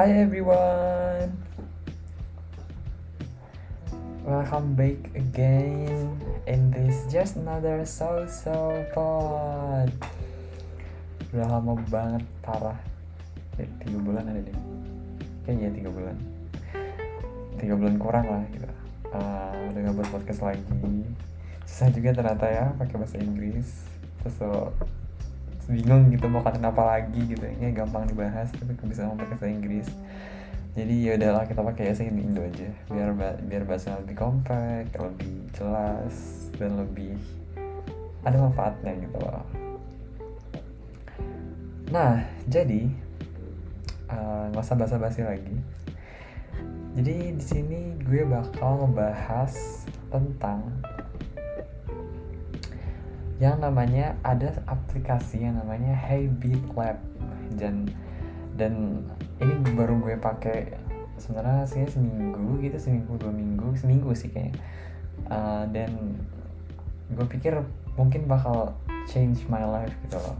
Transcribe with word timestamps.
Hi 0.00 0.16
everyone. 0.16 1.28
Welcome 4.24 4.72
back 4.72 4.96
again 5.12 6.16
in 6.48 6.72
this 6.72 7.04
just 7.12 7.36
another 7.36 7.84
so 7.84 8.24
so 8.24 8.80
pod. 8.96 9.92
Udah 11.36 11.52
lama 11.52 11.76
banget 11.92 12.24
parah. 12.40 12.80
Ya, 13.60 13.68
tiga 13.84 14.00
bulan 14.00 14.24
ada 14.24 14.40
deh. 14.40 14.56
Kayaknya 15.44 15.68
ya, 15.68 15.70
tiga 15.76 15.90
bulan. 15.92 16.16
Tiga 17.60 17.74
bulan 17.76 17.96
kurang 18.00 18.24
lah 18.24 18.42
gitu. 18.56 18.72
Uh, 19.12 19.52
udah 19.68 19.80
nggak 19.84 19.96
buat 20.00 20.08
podcast 20.16 20.40
lagi. 20.40 20.64
Susah 21.68 21.92
juga 21.92 22.16
ternyata 22.16 22.48
ya 22.48 22.72
pakai 22.80 22.96
bahasa 22.96 23.20
Inggris. 23.20 23.84
Terus 24.24 24.32
so, 24.40 24.72
bingung 25.70 26.10
gitu 26.10 26.26
mau 26.26 26.42
kata 26.42 26.58
apa 26.58 26.82
lagi 26.98 27.22
gitu. 27.30 27.46
Ini 27.46 27.70
gampang 27.70 28.10
dibahas 28.10 28.50
tapi 28.50 28.74
kok 28.74 28.90
bisa 28.90 29.06
ngomong 29.06 29.22
bahasa 29.22 29.46
Inggris. 29.46 29.88
Jadi 30.74 30.94
ya 31.06 31.18
udahlah 31.18 31.46
kita 31.46 31.62
pakai 31.62 31.90
bahasa 31.90 32.02
Indo 32.06 32.42
aja. 32.42 32.70
Biar 32.90 33.10
biar 33.46 33.62
bahasa 33.66 33.98
lebih 34.02 34.18
kompak 34.18 34.90
lebih 34.94 35.34
jelas 35.54 36.14
dan 36.58 36.78
lebih 36.78 37.14
ada 38.26 38.36
manfaatnya 38.36 38.92
gitu 38.98 39.18
loh. 39.18 39.46
Nah 41.90 42.22
jadi 42.46 42.90
eh, 44.10 44.42
nggak 44.50 44.62
uh, 44.62 44.66
usah 44.66 44.76
basa-basi 44.78 45.22
lagi. 45.22 45.56
Jadi 46.90 47.38
di 47.38 47.44
sini 47.44 47.80
gue 48.02 48.26
bakal 48.26 48.82
ngebahas 48.82 49.86
tentang 50.10 50.66
yang 53.40 53.58
namanya 53.58 54.14
ada 54.20 54.52
aplikasi 54.68 55.42
yang 55.42 55.56
namanya 55.56 55.96
Habit 55.96 56.62
Lab. 56.76 56.98
Dan 57.56 57.88
dan 58.54 59.02
ini 59.40 59.54
baru 59.72 59.96
gue 59.98 60.20
pakai 60.20 60.76
sebenarnya 61.16 61.64
sih 61.64 61.88
seminggu 61.88 62.60
gitu 62.60 62.76
seminggu 62.76 63.16
dua 63.16 63.32
minggu 63.32 63.74
seminggu 63.80 64.12
sih 64.12 64.28
kayaknya. 64.28 64.60
Uh, 65.26 65.64
dan 65.72 66.20
gue 67.10 67.26
pikir 67.26 67.58
mungkin 67.96 68.28
bakal 68.28 68.76
change 69.08 69.42
my 69.48 69.64
life 69.64 69.92
gitu 70.06 70.20
loh 70.20 70.36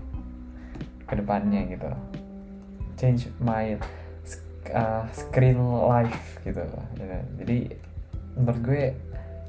ke 1.08 1.16
depannya 1.16 1.66
gitu. 1.72 1.88
Change 3.00 3.32
my 3.40 3.80
uh, 4.74 5.04
screen 5.10 5.58
life 5.88 6.38
gitu 6.44 6.62
jadi 7.40 7.58
menurut 8.36 8.60
gue 8.62 8.82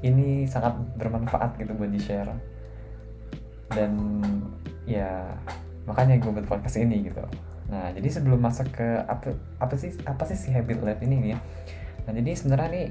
ini 0.02 0.48
sangat 0.50 0.74
bermanfaat 0.98 1.60
gitu 1.62 1.72
buat 1.78 1.90
di 1.90 2.00
share 2.02 2.32
dan 3.72 3.92
ya 4.86 5.24
makanya 5.88 6.18
gue 6.22 6.30
buat 6.30 6.46
podcast 6.46 6.78
ini 6.78 7.10
gitu. 7.10 7.22
Nah 7.72 7.90
jadi 7.96 8.08
sebelum 8.08 8.38
masuk 8.38 8.70
ke 8.70 8.88
apa 9.08 9.34
apa 9.58 9.74
sih 9.74 9.96
apa 10.04 10.22
sih 10.28 10.36
si 10.38 10.48
habit 10.52 10.84
lab 10.84 11.00
ini 11.02 11.16
nih 11.18 11.30
ya? 11.34 11.38
Nah 12.06 12.12
jadi 12.14 12.30
sebenarnya 12.36 12.68
nih 12.70 12.88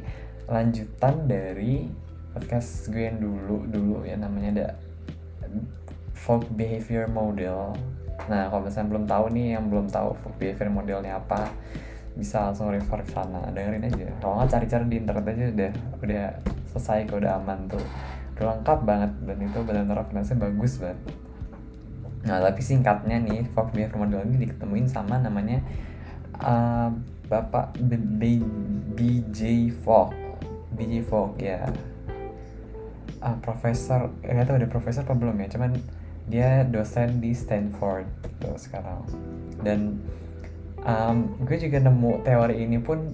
lanjutan 0.52 1.16
dari 1.30 1.88
podcast 2.32 2.90
gue 2.92 3.04
yang 3.08 3.20
dulu 3.20 3.68
dulu 3.68 3.98
ya 4.04 4.16
namanya 4.20 4.50
ada 4.52 4.68
folk 6.16 6.48
behavior 6.56 7.08
model. 7.08 7.76
Nah 8.28 8.52
kalau 8.52 8.68
misalnya 8.68 8.90
belum 8.92 9.06
tahu 9.08 9.26
nih 9.34 9.48
yang 9.58 9.66
belum 9.72 9.88
tahu 9.88 10.18
folk 10.20 10.36
behavior 10.38 10.70
modelnya 10.72 11.20
apa 11.20 11.48
bisa 12.12 12.52
langsung 12.52 12.70
refer 12.70 13.00
ke 13.08 13.12
sana. 13.16 13.48
Dengerin 13.56 13.88
aja. 13.88 14.08
Kalau 14.20 14.34
nggak 14.40 14.50
cari-cari 14.52 14.86
di 14.92 14.98
internet 15.00 15.26
aja 15.32 15.46
udah 15.48 15.72
udah 16.04 16.26
selesai 16.72 17.00
kok 17.08 17.20
udah 17.20 17.34
aman 17.40 17.68
tuh 17.68 17.84
lengkap 18.42 18.80
banget 18.84 19.12
dan 19.26 19.38
itu 19.40 19.60
benar-benar 19.62 20.06
referensinya 20.06 20.50
bagus 20.50 20.82
banget. 20.82 21.00
Nah 22.26 22.38
tapi 22.42 22.62
singkatnya 22.62 23.18
nih 23.18 23.50
Fox 23.54 23.74
Behavior 23.74 23.98
Model 23.98 24.26
ini 24.30 24.46
diketemuin 24.46 24.88
sama 24.90 25.18
namanya 25.18 25.62
uh, 26.42 26.94
Bapak 27.32 27.80
B 27.80 27.96
B 27.98 28.22
BJ 28.98 29.72
BJ 30.76 30.94
Fogg 31.06 31.40
ya. 31.42 31.70
Uh, 33.22 33.38
profesor 33.46 34.10
eh, 34.26 34.34
nggak 34.34 34.50
tahu 34.50 34.58
ada 34.58 34.70
profesor 34.70 35.06
apa 35.06 35.14
belum 35.14 35.38
ya 35.46 35.48
cuman 35.54 35.78
dia 36.26 36.66
dosen 36.66 37.22
di 37.22 37.34
Stanford 37.34 38.10
gitu 38.26 38.50
sekarang. 38.58 39.06
Dan 39.62 40.02
um, 40.86 41.38
gue 41.46 41.58
juga 41.58 41.82
nemu 41.82 42.26
teori 42.26 42.66
ini 42.66 42.78
pun 42.82 43.14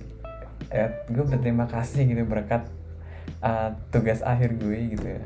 eh, 0.72 0.92
gue 1.08 1.24
berterima 1.24 1.68
kasih 1.68 2.08
gitu 2.08 2.24
berkat 2.28 2.68
uh, 3.42 3.70
tugas 3.94 4.20
akhir 4.24 4.58
gue 4.60 4.98
gitu 4.98 5.08
ya. 5.08 5.24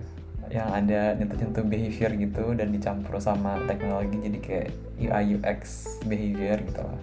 Yang 0.52 0.70
ada 0.84 1.02
nyentuh-nyentuh 1.16 1.64
behavior 1.64 2.12
gitu 2.12 2.46
dan 2.60 2.68
dicampur 2.76 3.16
sama 3.24 3.56
teknologi 3.72 4.20
jadi 4.20 4.40
kayak 4.44 4.70
UI 5.00 5.40
UX 5.40 5.62
behavior 6.04 6.60
gitu 6.60 6.82
lah. 6.84 7.00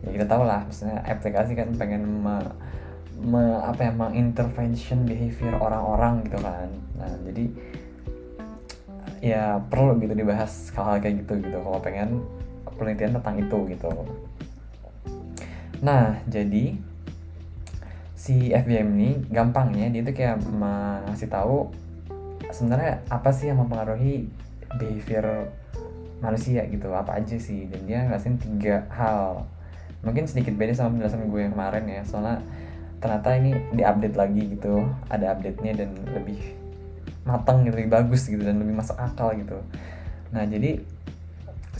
Ya 0.00 0.08
kita 0.16 0.26
tahu 0.26 0.42
lah 0.48 0.66
maksudnya 0.66 0.98
aplikasi 1.06 1.52
kan 1.54 1.70
pengen 1.76 2.02
me, 2.24 2.36
me 3.20 3.62
apa 3.62 3.88
ya 3.88 3.92
mengintervention 3.94 5.06
behavior 5.06 5.54
orang-orang 5.60 6.26
gitu 6.26 6.38
kan. 6.42 6.68
Nah 6.98 7.12
jadi 7.30 7.44
ya 9.20 9.60
perlu 9.60 10.00
gitu 10.00 10.16
dibahas 10.16 10.72
hal-hal 10.74 10.98
kayak 10.98 11.22
gitu 11.22 11.38
gitu. 11.46 11.56
Kalau 11.62 11.78
pengen 11.78 12.24
penelitian 12.74 13.14
tentang 13.20 13.36
itu 13.38 13.58
gitu. 13.70 13.90
Nah 15.78 16.18
jadi 16.26 16.89
si 18.20 18.52
FBM 18.52 19.00
ini 19.00 19.10
gampangnya 19.32 19.88
dia 19.88 20.04
tuh 20.04 20.12
kayak 20.12 20.44
ngasih 21.08 21.32
tahu 21.32 21.72
sebenarnya 22.52 23.00
apa 23.08 23.32
sih 23.32 23.48
yang 23.48 23.64
mempengaruhi 23.64 24.28
behavior 24.76 25.48
manusia 26.20 26.68
gitu 26.68 26.92
apa 26.92 27.16
aja 27.16 27.40
sih. 27.40 27.64
Dan 27.64 27.88
dia 27.88 28.04
ngasihin 28.12 28.36
tiga 28.36 28.84
hal. 28.92 29.48
Mungkin 30.04 30.28
sedikit 30.28 30.52
beda 30.52 30.76
sama 30.76 31.00
penjelasan 31.00 31.32
gue 31.32 31.40
yang 31.40 31.56
kemarin 31.56 31.84
ya 31.88 32.00
soalnya 32.04 32.44
ternyata 33.00 33.28
ini 33.40 33.56
diupdate 33.72 34.16
lagi 34.20 34.42
gitu 34.52 34.84
ada 35.08 35.32
update-nya 35.32 35.72
dan 35.80 35.96
lebih 36.12 36.36
matang 37.24 37.64
lebih 37.64 37.88
bagus 37.88 38.28
gitu 38.28 38.44
dan 38.44 38.60
lebih 38.60 38.76
masuk 38.76 39.00
akal 39.00 39.32
gitu. 39.32 39.56
Nah 40.36 40.44
jadi 40.44 40.76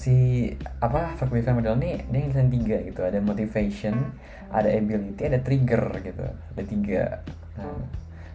si 0.00 0.49
apa 0.81 1.12
behavior 1.28 1.61
model 1.61 1.77
ini 1.77 2.00
dia 2.09 2.21
ngeliatin 2.25 2.49
tiga 2.49 2.77
gitu. 2.88 3.00
Ada 3.05 3.21
motivation 3.21 4.16
ada 4.49 4.72
ability 4.72 5.28
ada 5.28 5.44
trigger 5.44 5.84
gitu. 6.00 6.25
Ada 6.56 6.62
tiga. 6.65 7.05
Nah, 7.61 7.84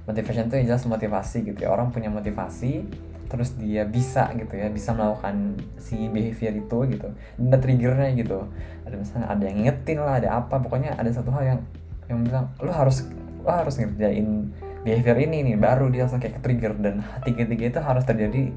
motivation 0.05 0.45
itu 0.45 0.69
jelas 0.69 0.85
motivasi 0.85 1.41
gitu 1.41 1.65
ya. 1.65 1.73
Orang 1.73 1.89
punya 1.89 2.13
motivasi 2.13 2.85
terus 3.25 3.57
dia 3.57 3.89
bisa 3.89 4.29
gitu 4.37 4.53
ya 4.53 4.69
bisa 4.69 4.93
melakukan 4.93 5.57
si 5.81 6.05
behavior 6.13 6.53
itu 6.53 6.77
gitu. 6.93 7.07
Dan 7.41 7.43
ada 7.49 7.57
triggernya 7.57 8.09
gitu. 8.13 8.45
Ada 8.85 8.95
misalnya 9.01 9.27
ada 9.33 9.43
yang 9.49 9.57
ngingetin 9.65 9.97
lah 10.05 10.15
ada 10.21 10.29
apa 10.37 10.61
pokoknya 10.61 10.93
ada 10.93 11.09
satu 11.09 11.33
hal 11.33 11.57
yang 11.57 11.59
yang 12.05 12.21
bilang 12.21 12.45
lu 12.61 12.69
harus 12.69 13.09
lu 13.41 13.49
harus 13.49 13.81
ngerjain 13.81 14.53
behavior 14.85 15.17
ini 15.17 15.41
nih. 15.49 15.57
Baru 15.57 15.89
dia 15.89 16.05
langsung 16.05 16.21
kayak 16.21 16.45
trigger 16.45 16.77
dan 16.77 17.01
tiga-tiga 17.25 17.73
itu 17.73 17.79
harus 17.81 18.05
terjadi 18.05 18.53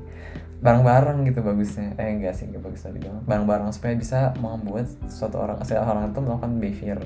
bareng-bareng 0.58 1.22
gitu 1.30 1.40
bagusnya. 1.42 1.94
Eh 1.98 2.18
enggak 2.18 2.34
sih 2.34 2.50
enggak 2.50 2.66
bagus 2.66 2.82
tadi 2.82 2.98
bareng-bareng 3.02 3.70
supaya 3.70 3.94
bisa 3.94 4.34
membuat 4.42 4.90
suatu 5.06 5.38
orang 5.38 5.62
orang 5.62 6.10
itu 6.10 6.20
melakukan 6.20 6.52
behavior. 6.58 6.98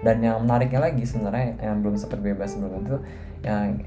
Dan 0.00 0.16
yang 0.24 0.40
menariknya 0.44 0.80
lagi 0.80 1.04
sebenarnya 1.04 1.60
yang 1.60 1.84
belum 1.84 1.96
sempat 2.00 2.20
bebas 2.24 2.56
sebelum 2.56 2.84
itu 2.84 2.96
yang 3.44 3.84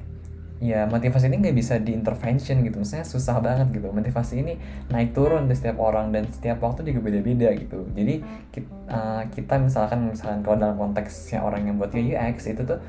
ya 0.64 0.88
motivasi 0.88 1.28
ini 1.28 1.44
nggak 1.44 1.58
bisa 1.58 1.76
diintervention 1.78 2.62
gitu. 2.66 2.82
Maksudnya 2.82 3.06
susah 3.06 3.38
banget 3.42 3.70
gitu. 3.74 3.90
Motivasi 3.90 4.34
ini 4.42 4.54
naik 4.90 5.14
turun 5.14 5.46
di 5.46 5.54
setiap 5.58 5.78
orang 5.82 6.10
dan 6.14 6.30
setiap 6.30 6.62
waktu 6.62 6.86
juga 6.90 7.06
beda-beda 7.06 7.54
gitu. 7.54 7.86
Jadi 7.94 8.22
kita, 8.50 8.70
uh, 8.90 9.22
eh, 9.22 9.24
kita 9.30 9.62
misalkan 9.62 10.10
misalkan 10.10 10.42
kalau 10.42 10.58
dalam 10.58 10.78
konteksnya 10.78 11.42
orang 11.46 11.70
yang 11.70 11.76
buat 11.78 11.94
UX 11.94 12.50
itu 12.50 12.62
tuh 12.66 12.80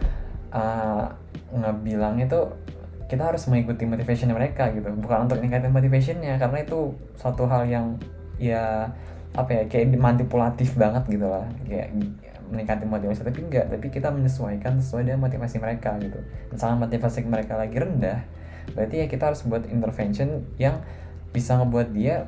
uh, 0.54 1.10
ngebilangnya 1.52 2.30
tuh 2.30 2.54
kita 3.06 3.22
harus 3.30 3.44
mengikuti 3.50 3.84
motivation 3.84 4.32
mereka 4.32 4.70
gitu. 4.72 4.88
Bukan 4.92 5.28
untuk 5.28 5.38
meningkatkan 5.42 5.72
motivationnya 5.72 6.40
karena 6.40 6.58
itu 6.64 6.92
suatu 7.18 7.44
hal 7.46 7.68
yang 7.68 7.96
ya 8.40 8.88
apa 9.34 9.50
ya 9.50 9.62
kayak 9.66 9.98
manipulatif 9.98 10.74
banget 10.78 11.04
gitu 11.08 11.26
lah. 11.26 11.44
Kayak 11.68 11.92
meningkatkan 12.48 12.88
motivasi 12.88 13.24
tapi 13.24 13.40
enggak. 13.44 13.66
Tapi 13.68 13.86
kita 13.92 14.08
menyesuaikan 14.14 14.80
sesuai 14.80 15.08
dengan 15.08 15.26
motivasi 15.26 15.56
mereka 15.60 15.96
gitu. 16.00 16.20
Misalnya 16.50 16.88
motivasi 16.88 17.24
mereka 17.26 17.60
lagi 17.60 17.76
rendah 17.76 18.44
berarti 18.72 19.04
ya 19.04 19.06
kita 19.12 19.28
harus 19.28 19.44
buat 19.44 19.68
intervention 19.68 20.48
yang 20.56 20.80
bisa 21.36 21.60
ngebuat 21.60 21.92
dia 21.92 22.24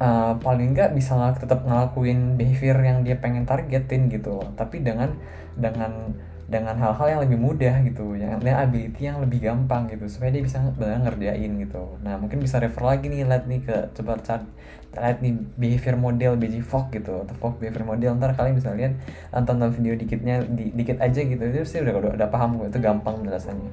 uh, 0.00 0.40
paling 0.40 0.72
enggak 0.72 0.96
bisa 0.96 1.36
tetap 1.36 1.68
ngelakuin 1.68 2.40
behavior 2.40 2.80
yang 2.80 3.04
dia 3.04 3.20
pengen 3.20 3.44
targetin 3.44 4.08
gitu 4.08 4.40
tapi 4.56 4.80
dengan 4.80 5.12
dengan 5.60 6.16
dengan 6.54 6.78
hal-hal 6.78 7.18
yang 7.18 7.20
lebih 7.26 7.38
mudah 7.42 7.82
gitu 7.82 8.14
yang 8.14 8.38
dengan 8.38 8.62
ability 8.62 9.10
yang 9.10 9.18
lebih 9.18 9.42
gampang 9.42 9.90
gitu 9.90 10.06
supaya 10.06 10.30
dia 10.30 10.46
bisa 10.46 10.62
benar 10.78 11.02
ngerjain 11.02 11.50
gitu. 11.58 11.98
Nah 12.06 12.14
mungkin 12.14 12.38
bisa 12.38 12.62
refer 12.62 12.86
lagi 12.86 13.10
nih 13.10 13.26
lihat 13.26 13.50
nih 13.50 13.60
ke 13.66 13.90
coba 13.98 14.22
cari 14.22 14.46
lihat 14.94 15.18
nih 15.18 15.34
behavior 15.58 15.98
model 15.98 16.38
BG 16.38 16.62
Fog 16.62 16.94
gitu 16.94 17.26
atau 17.26 17.34
Fog 17.34 17.58
behavior 17.58 17.82
model. 17.82 18.14
Ntar 18.14 18.38
kalian 18.38 18.54
bisa 18.54 18.70
lihat 18.70 18.94
tonton 19.34 19.74
video 19.74 19.98
dikitnya 19.98 20.46
di, 20.46 20.70
dikit 20.70 21.02
aja 21.02 21.18
gitu. 21.18 21.42
Itu 21.42 21.66
sih 21.66 21.82
udah 21.82 21.94
udah, 21.98 22.10
udah 22.22 22.28
paham 22.30 22.62
gue 22.62 22.70
itu 22.70 22.78
gampang 22.78 23.18
penjelasannya. 23.18 23.70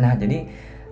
Nah 0.00 0.16
jadi 0.16 0.48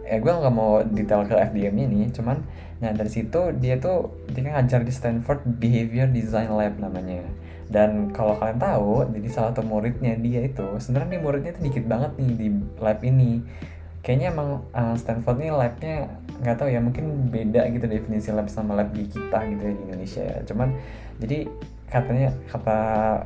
ya 0.09 0.17
gue 0.17 0.33
nggak 0.33 0.55
mau 0.57 0.81
detail 0.81 1.29
ke 1.29 1.37
FDM 1.37 1.77
ini 1.85 2.09
cuman 2.09 2.41
nah 2.81 2.95
dari 2.95 3.11
situ 3.11 3.53
dia 3.61 3.77
tuh 3.77 4.09
dia 4.33 4.49
kan 4.49 4.63
ngajar 4.63 4.81
di 4.87 4.93
Stanford 4.95 5.45
Behavior 5.61 6.09
Design 6.09 6.49
Lab 6.57 6.81
namanya. 6.81 7.27
Dan 7.69 8.17
kalau 8.17 8.33
kalian 8.41 8.57
tahu 8.57 9.05
jadi 9.13 9.29
salah 9.29 9.53
satu 9.53 9.61
muridnya 9.61 10.17
dia 10.17 10.49
itu 10.49 10.65
sebenarnya 10.81 11.21
muridnya 11.21 11.53
tuh 11.53 11.69
dikit 11.69 11.85
banget 11.85 12.17
nih 12.17 12.33
di 12.33 12.49
lab 12.81 12.99
ini. 13.05 13.45
Kayaknya 14.01 14.27
emang 14.33 14.65
uh, 14.73 14.97
Stanford 14.97 15.37
nih 15.37 15.53
labnya 15.53 16.09
nggak 16.41 16.57
tahu 16.57 16.69
ya 16.73 16.81
mungkin 16.81 17.29
beda 17.29 17.69
gitu 17.69 17.85
definisi 17.85 18.33
lab 18.33 18.49
sama 18.49 18.73
lab 18.73 18.89
di 18.97 19.05
kita 19.05 19.39
gitu 19.53 19.63
ya 19.69 19.73
di 19.77 19.83
Indonesia 19.85 20.23
ya. 20.25 20.39
Cuman 20.49 20.69
jadi 21.21 21.39
katanya 21.93 22.29
kata 22.49 22.79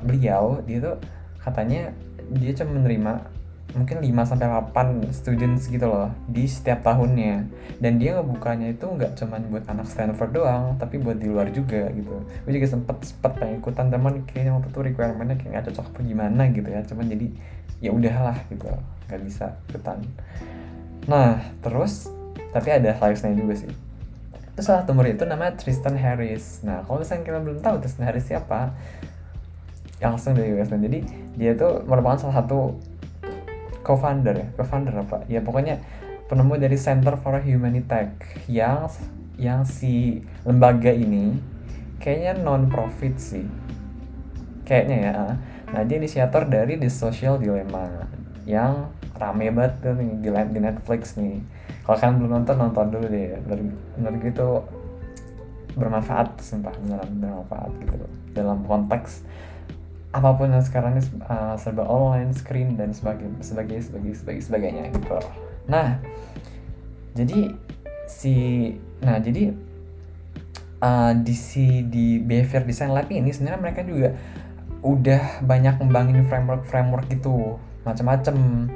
beliau 0.03 0.59
dia 0.67 0.79
tuh 0.83 0.97
katanya 1.39 1.95
dia 2.35 2.51
cuma 2.57 2.83
menerima 2.83 3.13
mungkin 3.73 4.05
5 4.05 4.29
sampai 4.29 4.47
8 4.49 5.13
students 5.17 5.69
gitu 5.69 5.89
loh 5.89 6.13
di 6.29 6.45
setiap 6.45 6.85
tahunnya. 6.85 7.49
Dan 7.81 7.97
dia 7.97 8.21
ngebukanya 8.21 8.73
itu 8.73 8.85
nggak 8.85 9.17
cuma 9.17 9.41
buat 9.41 9.65
anak 9.69 9.89
Stanford 9.89 10.31
doang 10.37 10.65
tapi 10.77 11.01
buat 11.01 11.17
di 11.17 11.29
luar 11.29 11.49
juga 11.51 11.89
gitu. 11.93 12.23
Gue 12.45 12.53
juga 12.53 12.69
sempet 12.69 12.97
sempet 13.05 13.33
pengen 13.41 13.61
ikutan 13.61 13.89
teman 13.89 14.25
kayaknya 14.29 14.53
waktu 14.57 14.69
itu 14.69 14.81
requirementnya 14.93 15.37
kayak 15.41 15.51
nggak 15.57 15.65
cocok 15.73 15.87
apa 15.89 16.01
gimana 16.05 16.43
gitu 16.53 16.69
ya. 16.69 16.81
Cuman 16.85 17.05
jadi 17.09 17.27
ya 17.83 17.91
udahlah 17.91 18.37
gitu 18.53 18.69
nggak 19.09 19.21
bisa 19.25 19.57
ikutan. 19.73 19.99
Nah 21.09 21.41
terus 21.65 22.13
tapi 22.53 22.69
ada 22.69 22.93
highlightsnya 22.93 23.35
juga 23.35 23.57
sih. 23.57 23.73
Itu 24.53 24.61
salah 24.61 24.85
satu 24.85 24.93
murid 24.93 25.17
itu 25.17 25.25
namanya 25.25 25.57
Tristan 25.57 25.97
Harris. 25.97 26.61
Nah 26.61 26.85
kalau 26.85 27.01
misalnya 27.01 27.25
kalian 27.25 27.45
belum 27.49 27.59
tahu 27.65 27.77
Tristan 27.81 28.05
Harris 28.05 28.29
siapa 28.29 28.77
langsung 30.03 30.35
dari 30.35 30.51
US 30.59 30.67
jadi 30.67 30.99
dia 31.39 31.55
tuh 31.55 31.87
merupakan 31.87 32.19
salah 32.19 32.43
satu 32.43 32.75
co-founder 33.93 34.35
ya? 34.35 34.49
Co-founder 34.57 34.95
apa? 35.05 35.29
Ya 35.29 35.45
pokoknya 35.45 35.85
penemu 36.27 36.57
dari 36.57 36.81
Center 36.81 37.21
for 37.21 37.37
Humanitech 37.45 38.17
yang 38.49 38.89
yang 39.37 39.69
si 39.69 40.25
lembaga 40.49 40.89
ini 40.89 41.37
kayaknya 42.01 42.41
non 42.41 42.73
profit 42.73 43.15
sih. 43.21 43.47
Kayaknya 44.65 44.99
ya 44.99 45.17
nah 45.73 45.81
dia 45.89 45.97
inisiator 45.97 46.49
dari 46.49 46.77
The 46.77 46.93
Social 46.93 47.41
Dilemma 47.41 48.09
yang 48.45 48.93
rame 49.17 49.49
banget 49.55 49.73
tuh 49.81 49.95
nih 49.97 50.11
di, 50.21 50.29
di 50.29 50.61
Netflix 50.61 51.17
nih. 51.17 51.41
Kalau 51.83 51.97
kalian 51.99 52.17
belum 52.21 52.31
nonton 52.41 52.57
nonton 52.59 52.87
dulu 52.93 53.07
deh. 53.09 53.37
Menurut 53.97 54.17
gue 54.21 54.33
itu 54.33 54.49
bermanfaat 55.73 56.37
sumpah 56.45 56.73
beneran 56.85 57.09
bermanfaat 57.17 57.73
gitu 57.81 58.07
dalam 58.37 58.61
konteks 58.69 59.25
apa 60.13 60.37
pun 60.37 60.53
yang 60.53 60.61
sekarang 60.61 61.01
ini 61.01 61.05
uh, 61.25 61.57
serba 61.57 61.89
online, 61.89 62.37
screen 62.37 62.77
dan 62.77 62.93
sebagainya, 62.93 63.41
sebagai 63.41 63.81
sebagai 63.81 64.13
sebagai 64.13 64.43
sebagainya 64.45 64.93
gitu. 64.93 65.17
Nah, 65.73 65.97
jadi 67.17 67.57
si 68.09 68.35
nah 69.01 69.17
jadi 69.19 69.57
uh, 70.85 71.13
di 71.17 71.35
si 71.35 71.81
di 71.89 72.21
behavior 72.21 72.63
design 72.69 72.93
lab 72.93 73.09
ini 73.09 73.33
sebenarnya 73.33 73.61
mereka 73.61 73.81
juga 73.87 74.13
udah 74.83 75.41
banyak 75.47 75.79
ngembangin 75.79 76.27
framework 76.27 76.67
framework 76.67 77.07
gitu 77.09 77.57
macam-macam 77.87 78.69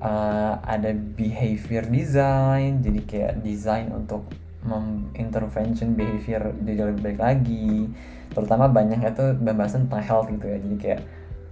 uh, 0.00 0.60
ada 0.64 0.90
behavior 0.92 1.84
design 1.86 2.80
jadi 2.80 3.00
kayak 3.04 3.32
design 3.44 3.92
untuk 3.92 4.24
intervention 5.14 5.92
behavior 5.92 6.52
jadi 6.64 6.90
lebih 6.90 7.02
baik 7.12 7.20
lagi. 7.20 7.88
Terutama 8.32 8.66
banyak 8.72 9.04
itu 9.04 9.36
pembahasan 9.38 9.86
tentang 9.86 10.04
health 10.04 10.28
gitu 10.32 10.46
ya. 10.48 10.58
Jadi 10.58 10.76
kayak 10.80 11.00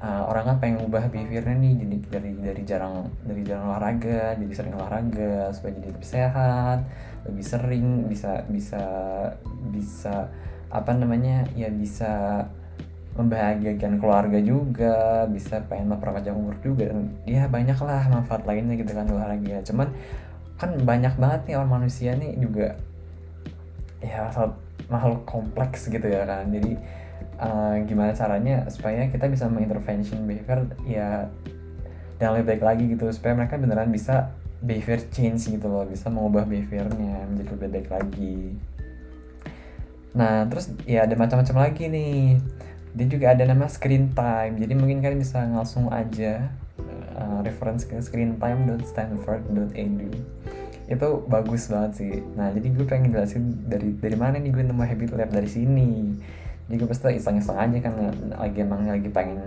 uh, 0.02 0.22
orang 0.28 0.44
kan 0.52 0.56
pengen 0.58 0.78
ubah 0.84 1.06
behaviornya 1.08 1.56
nih 1.56 1.72
jadi 1.78 1.96
dari 2.10 2.32
dari 2.42 2.62
jarang 2.66 2.94
dari 3.22 3.42
jarang 3.46 3.70
olahraga 3.70 4.34
jadi 4.36 4.52
sering 4.52 4.74
olahraga 4.74 5.54
supaya 5.54 5.78
jadi 5.78 5.88
lebih 5.94 6.08
sehat 6.08 6.78
lebih 7.22 7.44
sering 7.46 7.86
bisa 8.10 8.42
bisa 8.50 8.82
bisa 9.70 10.26
apa 10.74 10.90
namanya 10.90 11.46
ya 11.54 11.70
bisa 11.70 12.44
membahagiakan 13.12 14.00
keluarga 14.00 14.40
juga 14.40 15.28
bisa 15.28 15.60
pengen 15.68 15.92
memperpanjang 15.92 16.32
umur 16.32 16.56
juga 16.64 16.88
dan 16.88 17.12
ya 17.28 17.44
banyak 17.44 17.76
lah 17.76 18.08
manfaat 18.08 18.48
lainnya 18.48 18.80
gitu 18.80 18.96
kan 18.96 19.04
olahraga. 19.04 19.60
Cuman 19.68 19.92
kan 20.56 20.70
banyak 20.80 21.20
banget 21.20 21.40
nih 21.52 21.54
orang 21.60 21.72
manusia 21.84 22.16
nih 22.16 22.40
juga 22.40 22.80
ya 24.02 24.28
makhluk 24.90 25.22
kompleks 25.24 25.88
gitu 25.88 26.04
ya 26.04 26.26
kan. 26.26 26.50
Jadi 26.50 26.76
uh, 27.38 27.78
gimana 27.86 28.12
caranya 28.12 28.66
supaya 28.68 29.08
kita 29.08 29.30
bisa 29.30 29.48
mengintervention 29.48 30.26
behavior 30.26 30.66
ya 30.84 31.30
dan 32.18 32.36
lebih 32.36 32.58
baik 32.58 32.62
lagi 32.66 32.84
gitu. 32.92 33.08
Supaya 33.14 33.38
mereka 33.38 33.56
beneran 33.56 33.94
bisa 33.94 34.34
behavior 34.62 35.02
change 35.10 35.50
gitu 35.50 35.66
loh 35.66 35.82
bisa 35.86 36.06
mengubah 36.06 36.46
behaviornya 36.46 37.26
menjadi 37.30 37.50
lebih 37.58 37.68
baik 37.78 37.88
lagi. 37.90 38.54
Nah 40.12 40.44
terus 40.46 40.70
ya 40.84 41.06
ada 41.06 41.16
macam-macam 41.16 41.70
lagi 41.70 41.88
nih. 41.88 42.36
Dia 42.92 43.06
juga 43.08 43.32
ada 43.32 43.48
nama 43.48 43.64
screen 43.72 44.12
time. 44.12 44.60
Jadi 44.60 44.76
mungkin 44.76 45.00
kalian 45.00 45.24
bisa 45.24 45.40
langsung 45.48 45.88
aja 45.88 46.52
uh, 47.16 47.40
reference 47.40 47.88
ke 47.88 47.96
screentime.stanford.edu 47.96 50.12
itu 50.92 51.08
bagus 51.26 51.72
banget 51.72 51.92
sih. 51.96 52.14
Nah 52.36 52.52
jadi 52.52 52.68
gue 52.72 52.84
pengen 52.84 53.10
jelasin 53.12 53.64
dari 53.66 53.96
dari 53.96 54.16
mana 54.16 54.36
nih 54.36 54.52
gue 54.52 54.64
nemu 54.68 54.82
habit 54.84 55.10
lab 55.16 55.30
dari 55.32 55.48
sini. 55.48 56.12
Jadi 56.68 56.74
gue 56.78 56.88
pasti 56.88 57.18
iseng-iseng 57.18 57.58
aja 57.58 57.78
kan 57.84 57.94
lagi 58.38 58.58
emang 58.62 58.86
lagi 58.86 59.10
pengen 59.10 59.40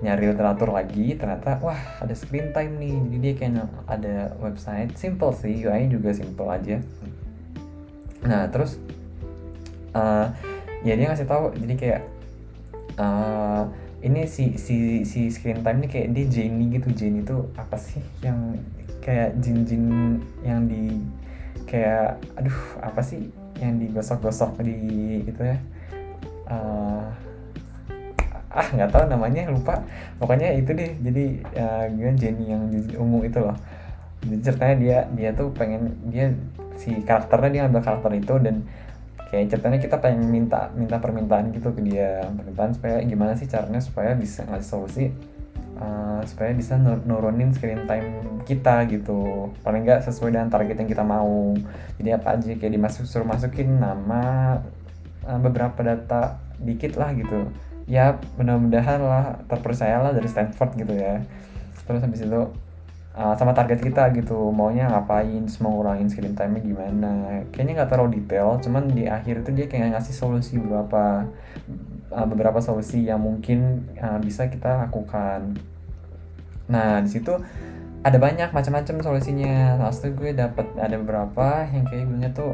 nyari 0.00 0.32
literatur 0.32 0.72
lagi. 0.72 1.14
Ternyata 1.18 1.60
wah 1.60 1.78
ada 2.00 2.14
screen 2.14 2.54
time 2.54 2.78
nih. 2.78 2.96
Jadi 2.96 3.16
dia 3.18 3.32
kayak 3.38 3.68
ada 3.90 4.16
website. 4.38 4.94
Simple 4.94 5.34
sih 5.36 5.62
UI 5.62 5.90
juga 5.90 6.10
simple 6.14 6.48
aja. 6.48 6.76
Nah 8.22 8.46
terus 8.48 8.78
uh, 9.94 10.30
ya 10.86 10.94
dia 10.94 11.06
ngasih 11.10 11.28
tahu 11.28 11.54
jadi 11.58 11.74
kayak 11.78 12.02
uh, 12.98 13.66
ini 14.02 14.26
si 14.26 14.58
si 14.58 15.06
si 15.06 15.30
screen 15.30 15.62
time 15.62 15.86
ini 15.86 15.88
kayak 15.90 16.08
dia 16.14 16.26
Jenny 16.26 16.64
gitu. 16.74 16.90
Jenny 16.90 17.22
itu 17.22 17.46
apa 17.54 17.78
sih 17.78 18.02
yang 18.22 18.58
kayak 19.02 19.36
jin-jin 19.42 20.16
yang 20.46 20.70
di 20.70 21.02
kayak 21.66 22.22
aduh 22.38 22.58
apa 22.80 23.02
sih? 23.02 23.28
Yang 23.58 23.90
digosok-gosok 23.90 24.62
di 24.62 24.78
itu 25.26 25.42
ya. 25.42 25.58
Uh, 26.46 27.06
ah 28.52 28.66
nggak 28.70 28.90
tahu 28.94 29.04
namanya 29.10 29.50
lupa. 29.50 29.82
Pokoknya 30.22 30.54
itu 30.54 30.70
deh. 30.72 30.94
Jadi 31.02 31.42
uh, 31.58 31.86
gue 31.90 32.10
Jenny 32.14 32.54
yang 32.54 32.70
ungu 32.96 33.26
itu 33.26 33.42
loh. 33.42 33.58
Jadi 34.22 34.38
ceritanya 34.38 34.76
dia 34.78 34.98
dia 35.18 35.30
tuh 35.34 35.50
pengen 35.50 35.98
dia 36.06 36.30
si 36.78 36.94
karakternya 37.02 37.50
dia 37.50 37.62
ambil 37.66 37.82
karakter 37.82 38.12
itu 38.14 38.34
dan 38.38 38.62
kayak 39.28 39.50
ceritanya 39.50 39.78
kita 39.82 39.96
pengen 39.98 40.30
minta 40.30 40.70
minta 40.78 41.02
permintaan 41.02 41.50
gitu 41.50 41.74
ke 41.74 41.82
dia. 41.82 42.22
Permintaan 42.30 42.78
supaya 42.78 43.02
gimana 43.02 43.34
sih 43.34 43.50
caranya 43.50 43.82
supaya 43.82 44.14
bisa 44.14 44.46
ngasih 44.46 44.68
solusi 44.70 45.04
uh, 45.82 46.20
supaya 46.22 46.54
bisa 46.54 46.78
nur 46.78 47.02
nurunin 47.02 47.50
screen 47.50 47.84
time 47.90 48.38
kita 48.46 48.86
gitu. 48.86 49.50
Paling 49.66 49.82
nggak 49.82 50.06
sesuai 50.06 50.30
dengan 50.30 50.48
target 50.48 50.78
yang 50.78 50.90
kita 50.90 51.02
mau. 51.02 51.54
Jadi 51.98 52.10
apa 52.14 52.38
aja 52.38 52.50
kayak 52.54 52.72
dimasuk 52.72 53.04
suruh 53.04 53.26
masukin 53.26 53.82
nama 53.82 54.56
uh, 55.26 55.40
beberapa 55.42 55.82
data 55.82 56.38
dikit 56.62 56.94
lah 56.94 57.10
gitu. 57.18 57.50
Ya 57.90 58.22
mudah-mudahan 58.38 59.02
lah 59.02 59.42
terpercaya 59.50 59.98
lah 59.98 60.14
dari 60.14 60.30
Stanford 60.30 60.78
gitu 60.78 60.94
ya. 60.94 61.18
Terus 61.82 62.00
habis 62.06 62.22
itu 62.22 62.42
uh, 63.18 63.34
sama 63.34 63.50
target 63.50 63.82
kita 63.82 64.14
gitu. 64.14 64.54
Maunya 64.54 64.86
ngapain 64.86 65.42
mau 65.58 65.82
ngurangin 65.82 66.06
screen 66.06 66.38
time 66.38 66.58
nya 66.58 66.62
gimana. 66.62 67.12
Kayaknya 67.50 67.82
nggak 67.82 67.90
terlalu 67.90 68.22
detail 68.22 68.62
cuman 68.62 68.86
di 68.86 69.10
akhir 69.10 69.42
itu 69.42 69.50
dia 69.50 69.66
kayak 69.66 69.98
ngasih 69.98 70.14
solusi 70.14 70.62
beberapa 70.62 71.26
uh, 72.14 72.26
beberapa 72.28 72.62
solusi 72.62 73.02
yang 73.08 73.24
mungkin 73.24 73.90
uh, 73.98 74.20
bisa 74.22 74.46
kita 74.46 74.86
lakukan 74.86 75.58
nah 76.72 77.04
di 77.04 77.12
situ 77.12 77.36
ada 78.02 78.18
banyak 78.18 78.50
macam-macam 78.50 78.96
solusinya. 78.98 79.78
Salah 79.78 79.94
satu 79.94 80.10
gue 80.18 80.34
dapat 80.34 80.66
ada 80.74 80.98
beberapa 80.98 81.66
yang 81.70 81.86
kayak 81.86 82.04
gue 82.10 82.28
tuh 82.34 82.52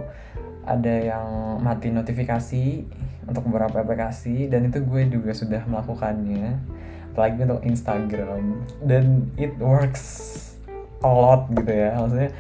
ada 0.69 0.95
yang 1.01 1.29
mati 1.65 1.89
notifikasi 1.89 2.85
untuk 3.25 3.49
beberapa 3.49 3.81
aplikasi 3.81 4.53
dan 4.53 4.69
itu 4.69 4.85
gue 4.85 5.09
juga 5.09 5.33
sudah 5.33 5.65
melakukannya. 5.65 6.61
Apalagi 7.17 7.49
untuk 7.49 7.65
Instagram. 7.65 8.45
Dan 8.85 9.33
it 9.41 9.57
works 9.57 10.05
a 11.01 11.09
lot 11.09 11.49
gitu 11.57 11.73
ya. 11.73 11.97
Maksudnya 11.97 12.31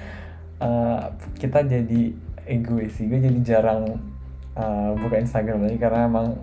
uh, 0.60 1.00
kita 1.40 1.64
jadi 1.64 2.02
egois 2.44 2.92
sih. 2.92 3.08
Gue 3.08 3.24
jadi 3.24 3.40
jarang 3.40 4.04
uh, 4.52 4.92
buka 5.00 5.16
Instagram 5.16 5.64
lagi 5.64 5.80
karena 5.80 6.00
emang 6.04 6.36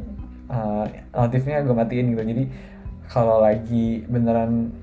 uh, 0.50 0.90
notifnya 1.14 1.62
gue 1.62 1.76
matiin 1.78 2.10
gitu. 2.18 2.26
Jadi 2.26 2.44
kalau 3.06 3.38
lagi 3.46 4.02
beneran 4.10 4.74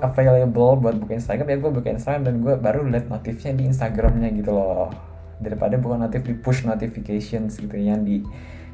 available 0.00 0.78
buat 0.78 0.96
buka 0.98 1.18
Instagram. 1.18 1.46
Ya 1.50 1.56
gue 1.58 1.72
buka 1.72 1.88
Instagram 1.92 2.22
dan 2.26 2.34
gue 2.42 2.54
baru 2.58 2.86
liat 2.86 3.10
notifnya 3.10 3.52
di 3.54 3.64
Instagramnya 3.68 4.28
gitu 4.34 4.54
loh. 4.54 4.90
Daripada 5.38 5.78
bukan 5.78 6.06
notif 6.06 6.26
di 6.26 6.34
push 6.34 6.66
notifications 6.66 7.58
gitu 7.58 7.74
yang 7.78 8.02
di 8.02 8.22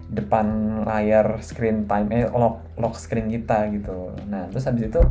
depan 0.04 0.80
layar 0.84 1.40
screen 1.40 1.88
time 1.88 2.12
eh 2.12 2.28
lock 2.28 2.60
lock 2.76 2.94
screen 2.96 3.32
kita 3.32 3.68
gitu. 3.72 4.12
Nah 4.28 4.48
terus 4.52 4.64
habis 4.68 4.88
itu 4.92 5.02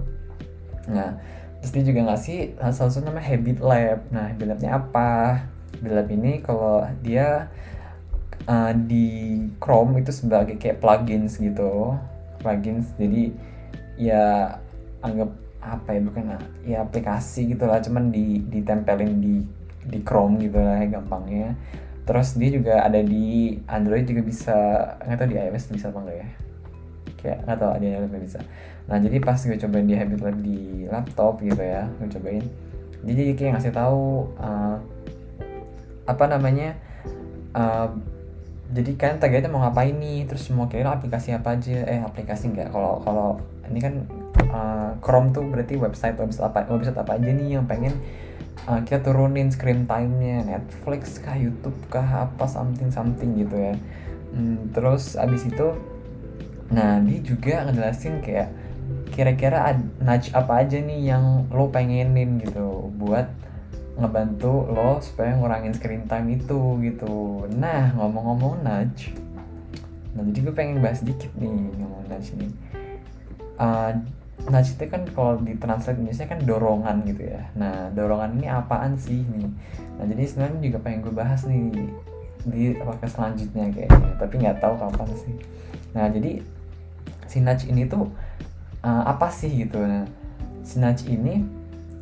nah 0.83 1.15
terus 1.63 1.71
dia 1.71 1.83
juga 1.87 2.11
ngasih 2.11 2.59
salah 2.59 2.91
satu 2.91 3.05
nama 3.05 3.21
habit 3.21 3.57
lab. 3.61 3.99
Nah 4.13 4.33
habit 4.33 4.47
labnya 4.53 4.71
apa? 4.77 5.11
Lab 5.83 6.07
ini 6.13 6.39
kalau 6.45 6.85
dia 7.01 7.49
uh, 8.47 8.71
di 8.71 9.39
Chrome 9.57 9.99
itu 9.99 10.13
sebagai 10.13 10.55
kayak 10.61 10.79
plugins 10.79 11.41
gitu. 11.41 11.97
Plugins 12.39 12.87
jadi 12.97 13.33
ya 13.97 14.57
anggap 15.03 15.42
apa 15.63 15.95
ya 15.95 16.01
bukan 16.03 16.23
ya 16.67 16.77
aplikasi 16.83 17.55
gitu 17.55 17.63
lah 17.63 17.79
cuman 17.79 18.11
di 18.11 18.43
ditempelin 18.43 19.23
di 19.23 19.35
di 19.83 19.99
Chrome 20.03 20.39
gitu 20.43 20.59
lah 20.59 20.83
ya 20.83 20.99
gampangnya. 20.99 21.55
Terus 22.03 22.35
dia 22.35 22.49
juga 22.51 22.83
ada 22.83 22.99
di 22.99 23.55
Android 23.63 24.03
juga 24.03 24.21
bisa 24.27 24.55
nggak 25.07 25.17
tahu 25.23 25.27
di 25.31 25.37
iOS 25.39 25.71
bisa 25.71 25.87
apa 25.87 25.99
enggak 26.03 26.17
ya? 26.19 26.27
Kayak 27.15 27.37
nggak 27.47 27.57
tahu 27.63 27.71
ada 27.71 27.85
yang 27.87 28.03
bisa. 28.19 28.39
Nah 28.91 28.97
jadi 28.99 29.17
pas 29.23 29.39
gue 29.39 29.55
cobain 29.55 29.87
di 29.87 29.95
Habit 29.95 30.19
Lab 30.19 30.37
di 30.43 30.83
laptop 30.91 31.39
gitu 31.39 31.63
ya 31.63 31.87
gue 31.99 32.07
cobain 32.19 32.43
jadi 33.03 33.35
kayak 33.35 33.51
ngasih 33.59 33.73
tahu 33.75 34.31
uh, 34.39 34.79
apa 36.07 36.25
namanya 36.27 36.75
uh, 37.55 37.91
jadi 38.73 38.95
kalian 38.97 39.19
targetnya 39.19 39.51
mau 39.51 39.61
ngapain 39.61 39.93
nih 39.93 40.25
terus 40.25 40.49
mau 40.49 40.65
kira 40.65 40.95
aplikasi 40.95 41.35
apa 41.35 41.59
aja 41.59 41.83
eh 41.83 42.01
aplikasi 42.01 42.49
enggak 42.51 42.71
kalau 42.71 43.03
kalau 43.03 43.29
ini 43.69 43.79
kan 43.79 43.93
uh, 44.49 44.97
Chrome 45.01 45.33
tuh 45.33 45.45
berarti 45.45 45.77
website 45.77 46.17
website 46.17 46.45
apa 46.45 46.65
website 46.69 46.97
apa 46.97 47.17
aja 47.17 47.29
nih 47.29 47.57
yang 47.59 47.65
pengen 47.65 47.97
uh, 48.65 48.81
kita 48.85 49.01
turunin 49.05 49.49
screen 49.53 49.85
time-nya? 49.85 50.45
Netflix 50.45 51.19
kah 51.21 51.37
YouTube 51.37 51.77
kah 51.89 52.29
apa 52.29 52.45
something 52.49 52.89
something 52.89 53.37
gitu 53.37 53.55
ya. 53.55 53.75
Hmm, 54.33 54.73
terus 54.73 55.13
abis 55.13 55.45
itu 55.45 55.77
nah 56.73 56.97
dia 57.03 57.19
juga 57.21 57.69
ngejelasin 57.69 58.23
kayak 58.25 58.49
kira-kira 59.13 59.77
nudge 60.01 60.33
apa 60.33 60.65
aja 60.65 60.81
nih 60.81 61.13
yang 61.13 61.45
lo 61.53 61.69
pengenin 61.69 62.41
gitu 62.41 62.89
buat 62.97 63.29
ngebantu 63.93 64.73
lo 64.73 64.97
supaya 65.05 65.37
ngurangin 65.37 65.77
screen 65.77 66.09
time 66.09 66.33
itu 66.33 66.81
gitu. 66.81 67.45
Nah 67.53 67.93
ngomong-ngomong 67.93 68.65
nudge 68.65 69.13
nah 70.13 70.21
jadi 70.29 70.39
gue 70.45 70.53
pengen 70.53 70.77
bahas 70.77 71.01
dikit 71.01 71.33
nih 71.41 71.49
ngomong 71.49 72.05
nudge 72.05 72.37
nih 72.37 72.53
uh, 73.57 73.91
nudge 74.43 74.75
itu 74.75 74.85
kan 74.91 75.07
kalau 75.15 75.39
di 75.39 75.55
translate 75.55 75.99
Indonesia 75.99 76.25
kan 76.27 76.39
dorongan 76.43 76.97
gitu 77.07 77.23
ya. 77.31 77.47
Nah 77.55 77.87
dorongan 77.95 78.35
ini 78.39 78.47
apaan 78.51 78.99
sih 78.99 79.23
nih? 79.23 79.47
Nah 79.99 80.05
jadi 80.09 80.23
sebenarnya 80.27 80.59
juga 80.59 80.77
pengen 80.83 80.99
gue 81.07 81.13
bahas 81.15 81.41
nih 81.47 81.71
di 82.43 82.75
podcast 82.75 83.15
selanjutnya 83.15 83.71
kayaknya 83.71 84.11
tapi 84.19 84.33
nggak 84.43 84.59
tahu 84.59 84.75
kapan 84.75 85.09
sih. 85.15 85.35
Nah 85.95 86.11
jadi 86.11 86.43
si 87.31 87.39
nudge 87.39 87.71
ini 87.71 87.87
tuh 87.87 88.11
uh, 88.83 89.03
apa 89.07 89.31
sih 89.31 89.63
gitu? 89.63 89.79
Nah 89.79 90.03
si 90.67 90.75
nudge 90.83 91.07
ini 91.07 91.39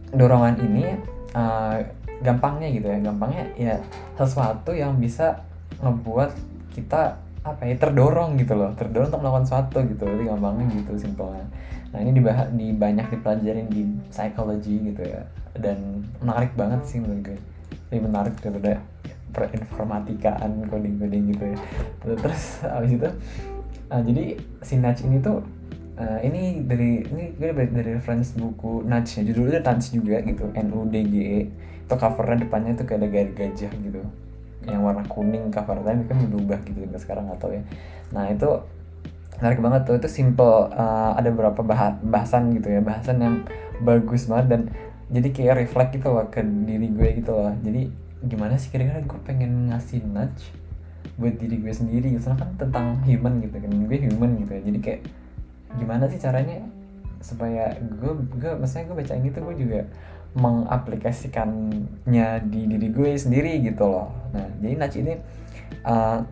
dorongan 0.10 0.58
ini 0.66 0.98
uh, 1.38 1.78
gampangnya 2.26 2.74
gitu 2.74 2.90
ya. 2.90 2.98
Gampangnya 3.06 3.46
ya 3.54 3.76
sesuatu 4.18 4.74
yang 4.74 4.98
bisa 4.98 5.46
ngebuat 5.78 6.34
kita 6.74 7.22
apa 7.42 7.62
ya 7.70 7.78
terdorong 7.78 8.34
gitu 8.42 8.58
loh. 8.58 8.74
Terdorong 8.74 9.14
untuk 9.14 9.22
melakukan 9.22 9.46
sesuatu 9.46 9.78
gitu. 9.86 10.10
Jadi 10.10 10.26
gampangnya 10.26 10.66
gitu 10.74 10.98
simpelnya 10.98 11.46
nah 11.92 12.00
ini 12.00 12.12
dibahas 12.16 12.48
di 12.56 12.72
banyak 12.72 13.08
dipelajarin 13.12 13.68
di 13.68 13.84
psychology 14.10 14.80
gitu 14.92 15.04
ya. 15.04 15.22
Dan 15.56 16.08
menarik 16.24 16.56
banget 16.56 16.88
sih 16.88 17.04
menurut 17.04 17.32
gue. 17.32 17.40
Lebih 17.92 18.02
menarik 18.08 18.36
daripada 18.40 18.80
perinformatikaan 19.36 20.72
coding 20.72 20.96
coding 21.00 21.24
gitu 21.36 21.46
ya. 21.52 21.58
Terus 22.04 22.64
abis 22.64 22.92
itu 22.96 23.10
nah, 23.92 24.00
jadi 24.00 24.24
si 24.64 24.80
Nudge 24.80 25.04
ini 25.06 25.20
tuh 25.20 25.44
Uh, 25.92 26.18
ini 26.24 26.66
dari 26.66 27.04
ini 27.04 27.36
gue 27.38 27.52
dari, 27.54 27.94
reference 27.94 28.34
buku 28.34 28.82
Nudge 28.88 29.22
ya. 29.22 29.28
Judulnya 29.28 29.62
Nudge 29.62 29.94
juga 29.94 30.18
gitu 30.24 30.50
N 30.56 30.74
U 30.74 30.88
D 30.90 31.04
G 31.06 31.16
E. 31.20 31.42
Itu 31.86 31.94
covernya 31.94 32.48
depannya 32.48 32.74
tuh 32.74 32.90
kayak 32.90 33.06
ada 33.06 33.10
gajah 33.30 33.70
gitu. 33.70 34.02
Yang 34.66 34.82
warna 34.82 35.04
kuning 35.06 35.54
cover. 35.54 35.78
Tapi 35.84 36.08
kan 36.10 36.18
berubah 36.32 36.58
gitu 36.66 36.98
sekarang 36.98 37.30
atau 37.30 37.54
ya. 37.54 37.62
Nah 38.18 38.34
itu 38.34 38.50
menarik 39.42 39.60
banget 39.60 39.90
tuh. 39.90 39.98
Itu 39.98 40.08
simple 40.08 40.70
uh, 40.70 41.18
ada 41.18 41.34
beberapa 41.34 41.66
bah 41.66 41.98
bahasan 42.06 42.54
gitu 42.54 42.70
ya. 42.70 42.80
Bahasan 42.80 43.18
yang 43.20 43.36
bagus 43.82 44.30
banget 44.30 44.48
dan 44.54 44.62
jadi 45.12 45.34
kayak 45.34 45.56
reflect 45.66 45.92
gitu 45.98 46.14
loh 46.14 46.30
ke 46.30 46.46
diri 46.46 46.88
gue 46.94 47.10
gitu 47.20 47.34
loh. 47.34 47.52
Jadi 47.66 47.90
gimana 48.22 48.56
sih 48.62 48.70
kira-kira 48.70 49.02
gue 49.02 49.20
pengen 49.26 49.74
ngasih 49.74 50.06
nudge 50.06 50.54
buat 51.18 51.36
diri 51.42 51.58
gue 51.58 51.74
sendiri 51.74 52.14
soalnya 52.22 52.46
kan 52.46 52.54
tentang 52.56 53.02
human 53.04 53.42
gitu 53.42 53.58
kan. 53.58 53.74
Gue 53.90 53.98
human 53.98 54.38
gitu 54.46 54.52
ya. 54.56 54.62
Jadi 54.62 54.80
kayak 54.80 55.02
gimana 55.82 56.06
sih 56.06 56.22
caranya 56.22 56.62
supaya 57.22 57.74
gue 57.82 58.14
gue 58.38 58.52
maksudnya 58.62 58.86
gue 58.94 58.98
baca 59.02 59.14
ini 59.18 59.30
tuh 59.34 59.42
gue 59.50 59.56
juga 59.58 59.82
mengaplikasikannya 60.32 62.28
di 62.48 62.62
diri 62.72 62.88
gue 62.88 63.20
sendiri 63.20 63.60
gitu 63.66 63.84
loh. 63.90 64.14
Nah 64.32 64.48
jadi 64.64 64.74
nudge 64.80 64.98
ini 65.02 65.14
uh, 65.84 66.24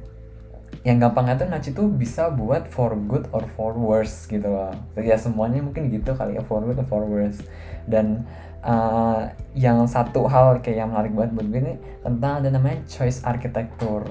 yang 0.87 0.95
gampangnya 0.95 1.35
tuh 1.35 1.47
nudge 1.51 1.75
itu 1.75 1.83
bisa 1.91 2.31
buat 2.31 2.63
for 2.71 2.95
good 2.95 3.27
or 3.35 3.43
for 3.55 3.75
worse 3.75 4.23
gitu 4.31 4.47
loh. 4.47 4.71
Ya 4.95 5.19
semuanya 5.19 5.59
mungkin 5.59 5.91
gitu 5.91 6.15
kali 6.15 6.39
ya 6.39 6.43
for 6.47 6.63
good 6.63 6.79
or 6.79 6.87
for 6.87 7.03
worse. 7.03 7.43
Dan 7.83 8.23
uh, 8.63 9.27
yang 9.55 9.83
satu 9.87 10.27
hal 10.31 10.63
kayak 10.63 10.87
yang 10.87 10.89
menarik 10.95 11.11
banget 11.11 11.31
buat 11.35 11.47
gue 11.51 11.61
ini 11.67 11.73
tentang 11.99 12.31
ada 12.43 12.49
namanya 12.51 12.79
choice 12.87 13.19
architecture. 13.27 14.07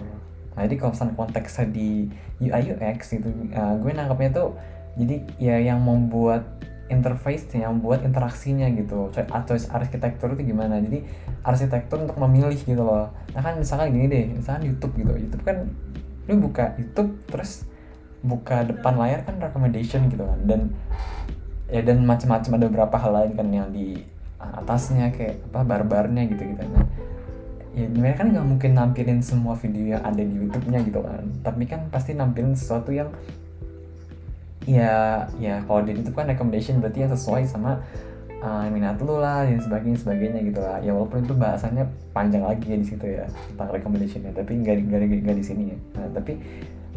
Nah 0.57 0.61
jadi 0.69 0.77
kalau 0.77 0.93
misalnya 0.93 1.15
konteksnya 1.17 1.67
di 1.73 1.91
UI 2.39 2.63
UX 2.77 2.99
gitu 3.17 3.29
uh, 3.57 3.75
gue 3.81 3.91
nangkapnya 3.93 4.31
tuh 4.37 4.49
jadi 4.99 5.17
ya 5.41 5.57
yang 5.73 5.81
membuat 5.81 6.45
interface 6.89 7.53
yang 7.53 7.81
buat 7.85 8.01
interaksinya 8.05 8.69
gitu. 8.73 9.13
Atau 9.13 9.57
arsitektur 9.57 10.37
itu 10.37 10.53
gimana? 10.53 10.81
Jadi 10.81 11.05
arsitektur 11.45 12.05
untuk 12.05 12.17
memilih 12.17 12.57
gitu 12.57 12.81
loh. 12.81 13.13
Nah 13.37 13.41
kan 13.45 13.61
misalkan 13.61 13.93
gini 13.93 14.07
deh 14.09 14.25
misalkan 14.37 14.69
YouTube 14.69 14.97
gitu. 14.97 15.13
YouTube 15.17 15.45
kan 15.45 15.69
lu 16.29 16.45
buka 16.45 16.77
YouTube 16.77 17.17
terus 17.27 17.65
buka 18.21 18.69
depan 18.69 18.95
layar 19.01 19.25
kan 19.25 19.41
recommendation 19.41 20.07
gitu 20.13 20.23
kan. 20.23 20.41
Dan 20.45 20.61
ya 21.69 21.81
dan 21.85 22.05
macam-macam 22.05 22.51
ada 22.61 22.67
beberapa 22.69 22.97
hal 22.97 23.13
lain 23.13 23.33
kan 23.37 23.49
yang 23.51 23.69
di 23.73 24.05
atasnya 24.39 25.11
kayak 25.11 25.43
apa 25.51 25.67
barbarnya 25.67 26.31
gitu 26.31 26.47
gitu 26.47 26.63
nah 26.71 26.87
ya 27.75 27.87
mereka 27.91 28.23
kan 28.23 28.31
nggak 28.33 28.47
mungkin 28.47 28.71
nampilin 28.75 29.21
semua 29.21 29.59
video 29.59 29.99
yang 29.99 30.03
ada 30.03 30.19
di 30.19 30.35
YouTube-nya 30.35 30.79
gitu 30.83 31.01
kan. 31.05 31.25
Tapi 31.47 31.63
kan 31.69 31.87
pasti 31.93 32.17
nampilin 32.17 32.59
sesuatu 32.59 32.91
yang 32.91 33.13
ya 34.67 35.25
ya 35.39 35.65
kalau 35.65 35.87
di 35.87 35.97
YouTube 35.97 36.17
kan 36.19 36.27
recommendation 36.27 36.83
berarti 36.83 37.07
yang 37.07 37.13
sesuai 37.15 37.49
sama 37.49 37.81
uh, 38.43 38.67
minat 38.71 38.99
lu 39.03 39.19
lah 39.19 39.47
dan 39.47 39.59
sebagainya 39.59 39.99
sebagainya 39.99 40.41
gitu 40.47 40.61
lah. 40.63 40.79
Ya 40.83 40.95
walaupun 40.95 41.25
itu 41.25 41.35
bahasannya 41.35 41.85
panjang 42.15 42.45
lagi 42.45 42.67
ya 42.75 42.79
di 42.79 42.87
situ 42.87 43.07
ya 43.07 43.25
tentang 43.55 43.69
recommendationnya 43.75 44.33
tapi 44.35 44.59
nggak 44.63 44.75
nggak 44.89 45.01
nggak 45.27 45.37
di 45.39 45.45
sini 45.45 45.63
ya. 45.75 45.79
Nah, 45.99 46.09
tapi 46.15 46.33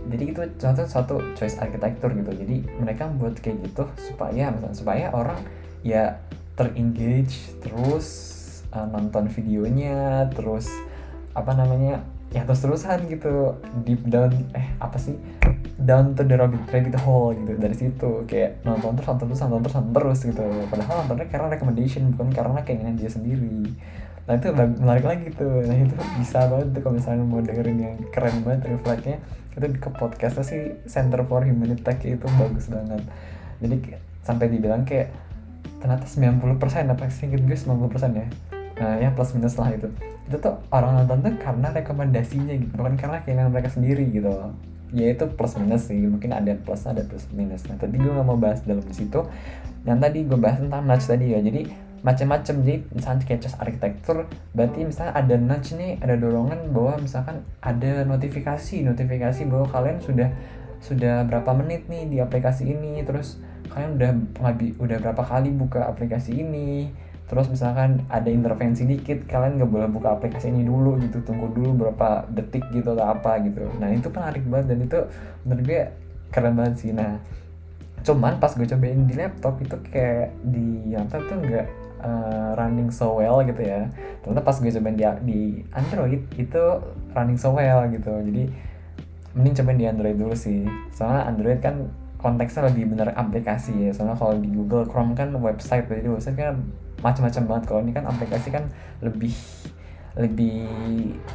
jadi 0.01 0.23
itu 0.33 0.41
contoh 0.57 0.85
satu 0.89 1.15
choice 1.37 1.61
architecture 1.61 2.11
gitu. 2.13 2.31
Jadi 2.33 2.55
mereka 2.81 3.09
buat 3.09 3.37
kayak 3.37 3.69
gitu 3.69 3.85
supaya 3.97 4.49
misalnya 4.49 4.77
supaya 4.77 5.05
orang 5.13 5.39
ya 5.81 6.21
terengage 6.57 7.57
terus 7.61 8.07
uh, 8.73 8.85
nonton 8.85 9.29
videonya 9.31 10.29
terus 10.33 10.69
apa 11.31 11.55
namanya 11.55 12.03
ya 12.31 12.43
terus 12.47 12.63
terusan 12.63 13.07
gitu 13.07 13.55
deep 13.83 14.03
down 14.07 14.31
eh 14.55 14.67
apa 14.79 14.95
sih 14.99 15.15
down 15.83 16.13
to 16.13 16.21
the 16.23 16.35
rabbit 16.37 16.63
rabbit 16.69 16.95
hole 17.01 17.33
gitu 17.33 17.53
dari 17.57 17.75
situ. 17.75 18.11
Kayak 18.29 18.61
nonton 18.63 18.97
terus 18.97 19.07
nonton 19.09 19.25
terus 19.29 19.41
nonton 19.41 19.59
terus 19.61 19.75
nonton 19.75 19.93
terus 19.93 20.19
gitu. 20.23 20.45
Padahal 20.69 20.95
nontonnya 21.05 21.27
karena 21.29 21.47
recommendation 21.51 22.01
bukan 22.13 22.29
karena 22.31 22.59
keinginan 22.61 22.95
dia 22.95 23.09
sendiri. 23.09 23.73
Nah 24.29 24.33
itu 24.37 24.47
menarik 24.53 25.05
lagi 25.05 25.27
tuh. 25.33 25.65
Nah 25.65 25.75
itu 25.75 25.95
bisa 26.21 26.45
banget 26.47 26.77
tuh 26.77 26.81
kalau 26.85 26.95
misalnya 26.95 27.23
mau 27.25 27.41
dengerin 27.41 27.77
yang 27.81 27.95
keren 28.13 28.45
banget 28.45 28.71
refleksnya 28.71 29.17
itu 29.51 29.67
ke 29.83 29.89
podcastnya 29.91 30.43
sih 30.47 30.61
Center 30.87 31.27
for 31.27 31.43
Humanity 31.43 31.83
Tech 31.83 31.99
itu 32.05 32.23
bagus 32.39 32.71
banget. 32.71 33.03
Jadi 33.59 33.75
sampai 34.23 34.47
dibilang 34.47 34.87
kayak 34.87 35.11
ternyata 35.81 36.05
90% 36.05 36.93
apa 36.93 37.09
sih 37.09 37.27
gue 37.27 37.41
90% 37.41 38.21
ya? 38.21 38.27
Nah 38.79 38.91
ya 39.01 39.09
plus 39.11 39.35
minus 39.35 39.59
lah 39.59 39.73
itu. 39.75 39.91
Itu 40.29 40.39
tuh 40.39 40.55
orang 40.71 41.03
nonton 41.03 41.27
tuh 41.27 41.33
karena 41.41 41.67
rekomendasinya 41.75 42.55
gitu 42.55 42.71
bukan 42.77 42.95
karena 42.95 43.19
keinginan 43.25 43.51
mereka 43.51 43.67
sendiri 43.73 44.07
gitu 44.07 44.31
ya 44.91 45.07
itu 45.11 45.25
plus 45.31 45.55
minus 45.57 45.87
sih. 45.87 45.99
Mungkin 45.99 46.31
ada 46.31 46.53
plus 46.55 46.83
ada 46.87 47.03
plus 47.03 47.27
minus. 47.31 47.65
Nah 47.67 47.79
tadi 47.79 47.99
gue 47.99 48.11
gak 48.11 48.27
mau 48.27 48.39
bahas 48.39 48.63
dalam 48.63 48.83
situ. 48.91 49.23
Yang 49.87 49.99
tadi 50.03 50.19
gue 50.27 50.39
bahas 50.39 50.59
tentang 50.59 50.83
nudge 50.85 51.05
tadi 51.07 51.25
ya. 51.31 51.39
Jadi 51.39 51.61
macam-macam. 52.01 52.55
Jadi 52.61 52.77
misalnya 52.91 53.23
kayak 53.25 53.41
just 53.41 53.57
arsitektur 53.57 54.29
berarti 54.53 54.79
misalnya 54.85 55.13
ada 55.15 55.35
nudge 55.37 55.73
nih 55.77 56.01
ada 56.01 56.15
dorongan 56.17 56.73
bahwa 56.73 56.93
misalkan 56.99 57.45
ada 57.61 58.05
notifikasi 58.05 58.75
notifikasi 58.85 59.41
bahwa 59.47 59.65
kalian 59.69 59.97
sudah 60.01 60.29
sudah 60.81 61.23
berapa 61.29 61.51
menit 61.53 61.87
nih 61.87 62.09
di 62.09 62.17
aplikasi 62.19 62.71
ini. 62.73 63.01
Terus 63.05 63.39
kalian 63.71 63.95
udah 63.95 64.11
udah 64.81 64.97
berapa 64.99 65.23
kali 65.23 65.49
buka 65.55 65.87
aplikasi 65.87 66.41
ini 66.43 66.91
terus 67.31 67.47
misalkan 67.47 68.03
ada 68.11 68.27
intervensi 68.27 68.83
dikit 68.83 69.23
kalian 69.23 69.55
nggak 69.55 69.71
boleh 69.71 69.87
buka 69.87 70.19
aplikasi 70.19 70.51
ini 70.51 70.67
dulu 70.67 70.99
gitu 70.99 71.23
tunggu 71.23 71.47
dulu 71.55 71.87
berapa 71.87 72.27
detik 72.27 72.67
gitu 72.75 72.91
atau 72.91 73.07
apa 73.07 73.39
gitu. 73.47 73.71
Nah 73.79 73.87
itu 73.87 74.11
menarik 74.11 74.43
banget 74.51 74.75
dan 74.75 74.79
itu 74.83 74.99
menurut 75.47 75.63
gue 75.63 75.81
keren 76.27 76.59
banget 76.59 76.75
sih. 76.83 76.91
Nah 76.91 77.23
cuman 78.03 78.35
pas 78.35 78.51
gue 78.51 78.67
cobain 78.67 79.07
di 79.07 79.15
laptop 79.15 79.63
itu 79.63 79.79
kayak 79.79 80.35
di 80.43 80.91
laptop 80.91 81.23
tuh 81.31 81.39
nggak 81.39 81.67
uh, 82.03 82.51
running 82.59 82.91
so 82.91 83.15
well 83.23 83.39
gitu 83.47 83.63
ya. 83.63 83.87
Ternyata 84.27 84.43
pas 84.43 84.57
gue 84.59 84.71
cobain 84.75 84.95
di, 84.99 85.05
di 85.23 85.41
Android 85.71 86.21
itu 86.35 86.63
running 87.15 87.39
so 87.39 87.55
well 87.55 87.87
gitu. 87.87 88.11
Jadi 88.11 88.43
mending 89.39 89.55
cobain 89.55 89.79
di 89.79 89.87
Android 89.87 90.19
dulu 90.19 90.35
sih. 90.35 90.67
Soalnya 90.91 91.31
Android 91.31 91.63
kan 91.63 91.95
konteksnya 92.19 92.67
lebih 92.67 92.91
bener 92.91 93.15
aplikasi 93.15 93.87
ya. 93.87 93.95
Soalnya 93.95 94.19
kalau 94.19 94.35
di 94.35 94.51
Google 94.51 94.83
Chrome 94.83 95.15
kan 95.15 95.31
website 95.39 95.87
jadi 95.87 96.11
website 96.11 96.35
kan 96.35 96.59
macam-macam 97.01 97.43
banget 97.49 97.63
kalau 97.67 97.79
ini 97.81 97.91
kan 97.93 98.05
aplikasi 98.07 98.49
kan 98.53 98.69
lebih 99.01 99.33
lebih 100.15 100.67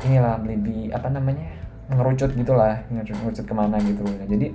inilah 0.04 0.40
lebih 0.44 0.92
apa 0.92 1.08
namanya 1.08 1.48
ngerucut 1.90 2.34
gitulah 2.34 2.82
ngerucut 2.90 3.46
ke 3.46 3.54
mana 3.54 3.78
gitu. 3.82 4.02
Nah, 4.02 4.26
jadi 4.26 4.50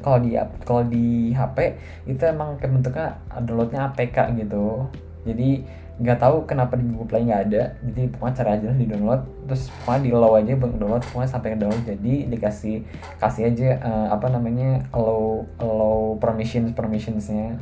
kalau 0.00 0.18
di 0.20 0.32
kalau 0.64 0.82
di 0.88 1.30
HP 1.36 1.76
itu 2.08 2.22
emang 2.24 2.56
bentuknya 2.56 3.20
downloadnya 3.44 3.92
APK 3.92 4.34
gitu. 4.40 4.88
Jadi 5.28 5.62
nggak 6.00 6.16
tahu 6.16 6.48
kenapa 6.48 6.80
di 6.80 6.88
Google 6.88 7.06
Play 7.06 7.28
nggak 7.28 7.42
ada. 7.52 7.62
Jadi 7.84 8.02
pokoknya 8.08 8.34
cara 8.40 8.50
aja 8.56 8.68
di 8.72 8.86
download. 8.88 9.22
Terus 9.46 9.62
pokoknya 9.84 10.00
di 10.00 10.10
low 10.10 10.32
aja 10.32 10.52
bang 10.56 10.72
download 10.80 11.04
pokoknya 11.12 11.30
sampai 11.30 11.48
ke 11.54 11.58
download. 11.60 11.84
Jadi 11.84 12.14
dikasih 12.32 12.76
kasih 13.20 13.42
aja 13.52 13.68
uh, 13.84 14.08
apa 14.16 14.26
namanya 14.32 14.80
allow 14.96 15.44
allow 15.60 16.16
permissions 16.16 16.72
permissionsnya 16.72 17.60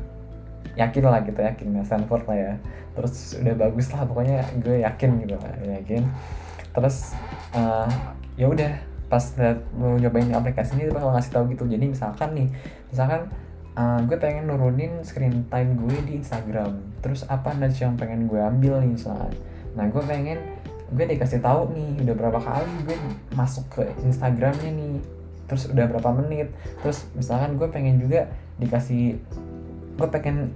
yakin 0.79 1.03
lah 1.07 1.21
gitu 1.27 1.41
yakin. 1.43 1.67
Ya 1.75 1.83
Stanford 1.83 2.25
lah 2.29 2.39
ya. 2.39 2.53
Terus 2.95 3.15
udah 3.39 3.55
bagus 3.59 3.87
lah 3.95 4.03
pokoknya 4.07 4.39
gue 4.63 4.77
yakin 4.83 5.11
gitu 5.27 5.35
lah 5.39 5.53
yakin. 5.81 6.03
Terus 6.75 7.19
uh, 7.55 7.89
ya 8.39 8.47
udah 8.47 8.73
pas 9.09 9.25
liat 9.41 9.59
mau 9.73 9.97
nyobain 9.97 10.29
aplikasi 10.37 10.77
ini 10.77 10.93
bakal 10.93 11.11
ngasih 11.17 11.33
tahu 11.33 11.45
gitu. 11.57 11.65
Jadi 11.67 11.85
misalkan 11.91 12.29
nih 12.37 12.49
misalkan 12.93 13.33
uh, 13.75 13.99
gue 14.05 14.17
pengen 14.21 14.47
nurunin 14.47 15.03
screen 15.03 15.49
time 15.51 15.75
gue 15.75 15.97
di 16.07 16.13
Instagram. 16.21 16.79
Terus 17.03 17.27
apa 17.27 17.55
nudge 17.57 17.83
yang 17.83 17.99
pengen 17.99 18.31
gue 18.31 18.39
ambil 18.39 18.83
nih 18.85 18.95
misalnya 18.95 19.35
nah 19.77 19.87
gue 19.87 20.03
pengen 20.03 20.43
gue 20.91 21.05
dikasih 21.05 21.39
tahu 21.45 21.71
nih 21.77 22.03
udah 22.03 22.15
berapa 22.17 22.41
kali 22.41 22.73
gue 22.89 22.97
masuk 23.37 23.65
ke 23.71 23.85
Instagramnya 24.03 24.73
nih. 24.75 24.99
Terus 25.49 25.71
udah 25.73 25.85
berapa 25.89 26.11
menit. 26.13 26.53
Terus 26.85 27.09
misalkan 27.17 27.57
gue 27.57 27.69
pengen 27.73 27.97
juga 27.97 28.29
dikasih 28.59 29.17
gue 29.99 30.09
pengen 30.09 30.55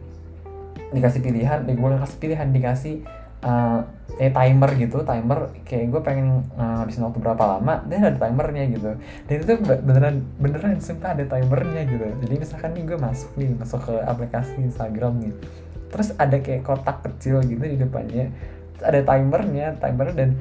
dikasih 0.94 1.20
pilihan 1.25 1.66
gue 1.66 1.88
kasih 1.99 2.18
pilihan 2.20 2.49
dikasih 2.54 2.94
uh, 3.42 3.82
eh 4.20 4.28
timer 4.28 4.70
gitu 4.76 5.02
timer 5.02 5.50
kayak 5.66 5.90
gue 5.90 6.00
pengen 6.04 6.46
uh, 6.54 6.84
habisin 6.84 7.02
waktu 7.02 7.18
berapa 7.18 7.58
lama 7.58 7.82
dan 7.90 8.06
ada 8.06 8.18
timernya 8.28 8.64
gitu. 8.70 8.90
Dan 9.26 9.37
itu 9.42 9.52
beneran 9.82 10.16
beneran 10.38 10.78
sumpah 10.78 11.16
ada 11.16 11.25
timernya 11.26 11.82
gitu. 11.88 12.06
Jadi 12.22 12.34
misalkan 12.38 12.70
nih 12.76 12.84
gue 12.87 12.99
masuk 13.00 13.30
nih 13.34 13.50
masuk 13.56 13.80
ke 13.82 13.94
aplikasi 14.06 14.62
Instagram 14.62 15.18
nih 15.18 15.34
terus 15.92 16.16
ada 16.16 16.40
kayak 16.40 16.64
kotak 16.64 17.04
kecil 17.04 17.44
gitu 17.44 17.61
di 17.61 17.76
depannya 17.76 18.32
ada 18.82 19.04
timernya 19.04 19.78
timer 19.78 20.11
dan 20.16 20.34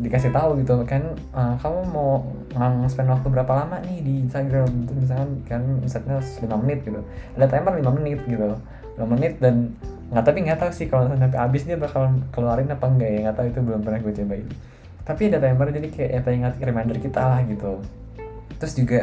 dikasih 0.00 0.32
tahu 0.32 0.64
gitu 0.64 0.80
kan 0.88 1.02
uh, 1.36 1.54
kamu 1.60 1.80
mau 1.92 2.24
spend 2.88 3.12
waktu 3.12 3.28
berapa 3.28 3.52
lama 3.52 3.76
nih 3.84 3.98
di 4.00 4.14
Instagram? 4.24 4.68
Itu 4.88 4.92
misalkan 4.96 5.30
kan 5.44 5.62
misalnya 5.82 6.18
5 6.20 6.62
menit 6.64 6.80
gitu. 6.84 7.00
Ada 7.36 7.46
timer 7.46 7.78
5 7.78 7.98
menit 8.00 8.20
gitu. 8.24 8.56
5 8.96 9.12
menit 9.12 9.36
dan 9.38 9.76
nggak 10.10 10.24
tapi 10.26 10.38
nggak 10.42 10.58
tahu 10.58 10.70
sih 10.74 10.86
kalau 10.90 11.06
sampai 11.14 11.38
habis 11.38 11.62
dia 11.62 11.78
bakal 11.78 12.10
keluarin 12.34 12.66
apa 12.66 12.86
enggak 12.90 13.10
ya 13.14 13.18
nggak 13.30 13.36
tahu 13.38 13.46
itu 13.46 13.60
belum 13.62 13.80
pernah 13.84 13.98
gue 14.02 14.14
cobain. 14.16 14.48
Tapi 15.06 15.22
ada 15.30 15.38
timer 15.38 15.68
jadi 15.70 15.88
kayak 15.88 16.10
ya 16.10 16.30
ingat 16.30 16.54
reminder 16.58 16.98
kita 16.98 17.20
lah 17.20 17.40
gitu. 17.46 17.72
Terus 18.58 18.74
juga 18.74 19.00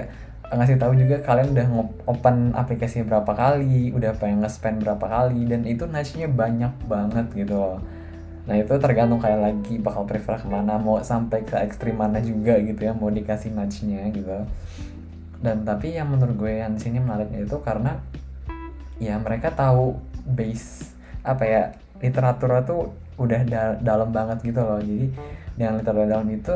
ngasih 0.47 0.79
tahu 0.79 0.95
juga 0.95 1.19
kalian 1.27 1.51
udah 1.51 1.67
open 2.07 2.55
aplikasi 2.55 3.03
berapa 3.03 3.27
kali 3.35 3.91
udah 3.91 4.15
pengen 4.15 4.47
nge-spend 4.47 4.79
berapa 4.79 5.03
kali 5.03 5.43
dan 5.43 5.67
itu 5.67 5.83
nudge-nya 5.83 6.31
banyak 6.31 6.71
banget 6.87 7.27
gitu. 7.35 7.55
loh 7.55 7.96
nah 8.47 8.55
itu 8.55 8.71
tergantung 8.79 9.19
kayak 9.19 9.43
lagi 9.43 9.75
bakal 9.75 10.07
prefer 10.07 10.39
ke 10.39 10.47
mana 10.47 10.79
mau 10.79 11.03
sampai 11.03 11.43
ke 11.43 11.59
ekstrim 11.59 11.99
mana 11.99 12.23
juga 12.23 12.55
gitu 12.63 12.79
ya 12.79 12.95
mau 12.95 13.11
dikasih 13.11 13.51
nudge-nya 13.51 14.07
gitu. 14.15 14.47
Dan 15.43 15.67
tapi 15.67 15.93
yang 15.93 16.09
menurut 16.09 16.39
gue 16.39 16.63
yang 16.63 16.79
di 16.79 16.81
sini 16.81 17.03
menariknya 17.03 17.43
itu 17.43 17.59
karena 17.59 17.99
ya 18.97 19.19
mereka 19.19 19.51
tahu 19.51 19.99
base 20.23 20.95
apa 21.27 21.43
ya 21.43 21.63
literatur 21.99 22.55
tuh 22.63 22.81
udah 23.19 23.41
da 23.43 23.75
dalam 23.83 24.15
banget 24.15 24.39
gitu 24.47 24.63
loh. 24.63 24.79
Jadi 24.79 25.11
dengan 25.59 25.83
literatur 25.83 26.07
dalam 26.07 26.29
itu 26.31 26.55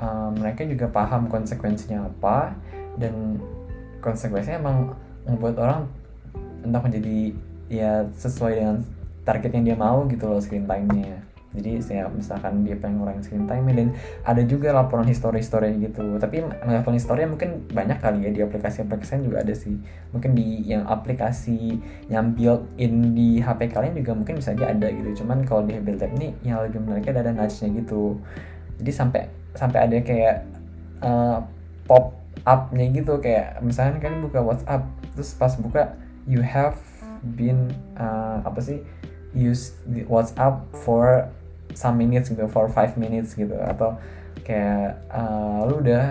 um, 0.00 0.30
mereka 0.40 0.64
juga 0.64 0.88
paham 0.88 1.28
konsekuensinya 1.28 2.08
apa 2.08 2.56
dan 2.96 3.36
konsekuensinya 4.00 4.56
emang 4.56 4.96
membuat 5.28 5.56
orang 5.60 5.80
entah 6.64 6.80
menjadi 6.80 7.36
ya 7.68 8.06
sesuai 8.16 8.52
dengan 8.56 8.76
target 9.26 9.50
yang 9.58 9.64
dia 9.66 9.76
mau 9.76 10.06
gitu 10.06 10.30
loh 10.30 10.38
screen 10.38 10.70
time-nya 10.70 11.25
jadi 11.56 11.80
saya 11.80 12.04
misalkan 12.12 12.68
dia 12.68 12.76
pengen 12.76 13.00
ngurangin 13.00 13.24
screen 13.24 13.48
time 13.48 13.72
dan 13.72 13.88
ada 14.28 14.44
juga 14.44 14.76
laporan 14.76 15.08
histori-histori 15.08 15.72
gitu. 15.80 16.20
Tapi 16.20 16.44
laporan 16.68 17.00
histori 17.00 17.24
mungkin 17.24 17.64
banyak 17.72 17.96
kali 17.96 18.28
ya 18.28 18.30
di 18.30 18.40
aplikasi-aplikasi 18.44 19.24
juga 19.24 19.40
ada 19.40 19.56
sih. 19.56 19.80
Mungkin 20.12 20.36
di 20.36 20.68
yang 20.68 20.84
aplikasi 20.84 21.80
yang 22.12 22.36
built 22.36 22.68
in 22.76 23.16
di 23.16 23.40
HP 23.40 23.72
kalian 23.72 23.96
juga 23.96 24.12
mungkin 24.12 24.36
bisa 24.36 24.52
aja 24.52 24.68
ada 24.68 24.92
gitu. 24.92 25.24
Cuman 25.24 25.48
kalau 25.48 25.64
di 25.64 25.80
Build 25.80 25.96
Tab 25.96 26.12
ini 26.20 26.36
yang 26.44 26.60
lebih 26.60 26.84
menarik 26.84 27.08
ada 27.08 27.32
nudge-nya 27.32 27.72
gitu. 27.72 28.20
Jadi 28.76 28.92
sampai 28.92 29.22
sampai 29.56 29.78
ada 29.88 29.96
kayak 30.04 30.36
uh, 31.00 31.40
pop 31.88 32.12
up-nya 32.44 32.84
gitu. 32.92 33.16
Kayak 33.16 33.64
misalnya 33.64 33.96
kan 33.96 34.20
buka 34.20 34.44
WhatsApp 34.44 34.84
terus 35.16 35.32
pas 35.32 35.56
buka 35.56 35.96
you 36.28 36.44
have 36.44 36.76
been 37.24 37.72
uh, 37.96 38.44
apa 38.44 38.60
sih 38.60 38.84
use 39.32 39.76
WhatsApp 40.08 40.64
for 40.72 41.28
some 41.76 42.00
minutes 42.00 42.32
gitu 42.32 42.48
for 42.48 42.72
five 42.72 42.96
minutes 42.96 43.36
gitu 43.36 43.52
atau 43.60 44.00
kayak 44.40 45.04
uh, 45.12 45.68
lu 45.68 45.84
udah 45.84 46.04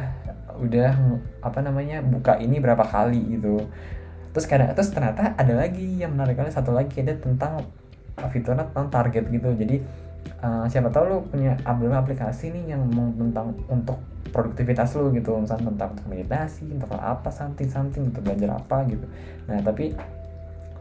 udah 0.62 0.92
apa 1.42 1.60
namanya 1.60 2.00
buka 2.06 2.38
ini 2.40 2.62
berapa 2.62 2.86
kali 2.86 3.36
gitu. 3.36 3.66
Terus 4.32 4.46
kadang 4.46 4.72
terus 4.78 4.94
ternyata 4.94 5.34
ada 5.36 5.54
lagi 5.58 5.84
yang 6.00 6.14
menarik 6.14 6.38
kali 6.38 6.52
satu 6.54 6.72
lagi 6.72 7.02
ada 7.02 7.18
tentang 7.18 7.66
fiturnya 8.32 8.70
tentang 8.72 8.88
target 8.94 9.26
gitu. 9.28 9.50
Jadi 9.58 9.82
uh, 10.44 10.66
siapa 10.70 10.94
tahu 10.94 11.04
lu 11.10 11.18
punya 11.28 11.58
aplikasi 11.66 12.54
nih 12.54 12.78
yang 12.78 12.88
tentang 13.18 13.58
untuk 13.68 14.00
produktivitas 14.32 14.92
lu 15.00 15.16
gitu 15.16 15.32
misalnya 15.40 15.72
tentang 15.72 15.90
untuk 15.96 16.08
meditasi 16.12 16.68
tentang 16.68 17.00
apa 17.00 17.32
something 17.32 17.72
something 17.72 18.04
untuk 18.12 18.22
belajar 18.24 18.60
apa 18.60 18.84
gitu. 18.88 19.06
Nah 19.48 19.64
tapi 19.64 19.96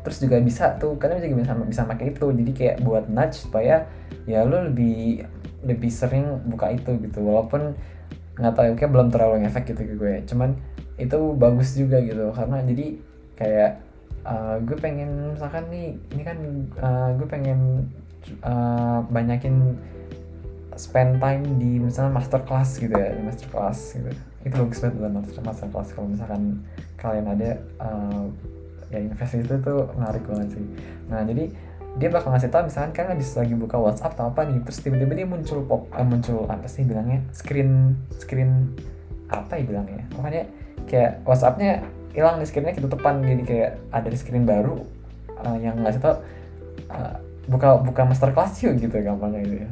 terus 0.04 0.20
juga 0.20 0.36
bisa 0.38 0.76
tuh 0.76 1.00
kalian 1.00 1.24
juga 1.24 1.36
bisa 1.40 1.52
bisa 1.64 1.82
pakai 1.88 2.12
itu. 2.12 2.26
Jadi 2.28 2.52
kayak 2.52 2.76
buat 2.84 3.08
nudge 3.08 3.48
supaya 3.48 3.88
ya 4.28 4.44
lo 4.44 4.68
lebih 4.68 5.24
lebih 5.64 5.90
sering 5.90 6.44
buka 6.44 6.76
itu 6.76 7.00
gitu. 7.00 7.24
Walaupun 7.24 7.72
nggak 8.36 8.52
tahu 8.52 8.76
kayak 8.76 8.90
belum 8.92 9.08
terlalu 9.08 9.48
ngefek 9.48 9.64
gitu 9.72 9.82
ke 9.82 9.94
gue. 9.96 10.14
Cuman 10.28 10.60
itu 11.00 11.18
bagus 11.34 11.72
juga 11.72 12.04
gitu. 12.04 12.30
Karena 12.36 12.60
jadi 12.60 12.86
kayak 13.34 13.72
uh, 14.28 14.56
gue 14.60 14.76
pengen 14.76 15.32
misalkan 15.32 15.64
nih 15.72 15.96
ini 16.12 16.22
kan 16.22 16.38
uh, 16.84 17.10
gue 17.16 17.26
pengen 17.26 17.88
uh, 18.44 19.00
banyakin 19.08 19.74
spend 20.74 21.22
time 21.22 21.44
di 21.56 21.78
misalnya 21.78 22.18
master 22.18 22.42
class 22.42 22.76
gitu 22.76 22.92
ya 22.92 23.16
di 23.16 23.22
master 23.24 23.48
class 23.48 23.96
gitu. 23.96 24.12
Itu 24.44 24.54
bagus 24.68 24.84
banget 24.84 25.40
master 25.40 25.68
class 25.72 25.88
kalau 25.96 26.12
misalkan 26.12 26.60
kalian 27.00 27.26
ada 27.32 27.50
uh, 27.80 28.28
ya 28.92 28.98
investasi 29.00 29.44
itu 29.44 29.56
tuh 29.62 29.88
menarik 29.96 30.24
banget 30.26 30.58
sih. 30.58 30.64
Nah 31.08 31.24
jadi 31.24 31.52
dia 31.94 32.08
bakal 32.10 32.34
ngasih 32.34 32.50
tau 32.50 32.66
misalkan 32.66 32.90
kan 32.90 33.06
habis 33.14 33.30
lagi 33.38 33.54
buka 33.54 33.78
WhatsApp 33.78 34.18
atau 34.18 34.26
apa 34.34 34.42
nih 34.50 34.58
terus 34.66 34.82
tiba-tiba 34.82 35.14
dia 35.14 35.26
muncul 35.30 35.62
pop 35.62 35.86
uh, 35.94 36.02
muncul 36.02 36.42
apa 36.50 36.66
sih 36.66 36.82
bilangnya? 36.82 37.22
Screen 37.30 37.94
screen 38.18 38.74
apa 39.30 39.58
ya 39.58 39.64
bilangnya? 39.64 40.02
Pokoknya 40.10 40.44
kayak 40.90 41.22
WhatsAppnya 41.22 41.86
hilang 42.14 42.42
di 42.42 42.46
screennya 42.46 42.74
ketutupan 42.74 43.22
jadi 43.22 43.42
kayak 43.46 43.70
ada 43.94 44.08
di 44.10 44.18
screen 44.18 44.42
baru 44.42 44.82
uh, 45.38 45.56
yang 45.58 45.78
ngasih 45.86 46.02
tau 46.02 46.18
uh, 46.90 47.16
buka 47.46 47.78
buka 47.78 48.02
masterclass 48.08 48.58
yuk 48.66 48.74
gitu 48.82 48.98
gampangnya 48.98 49.46
gitu 49.46 49.56
ya. 49.62 49.70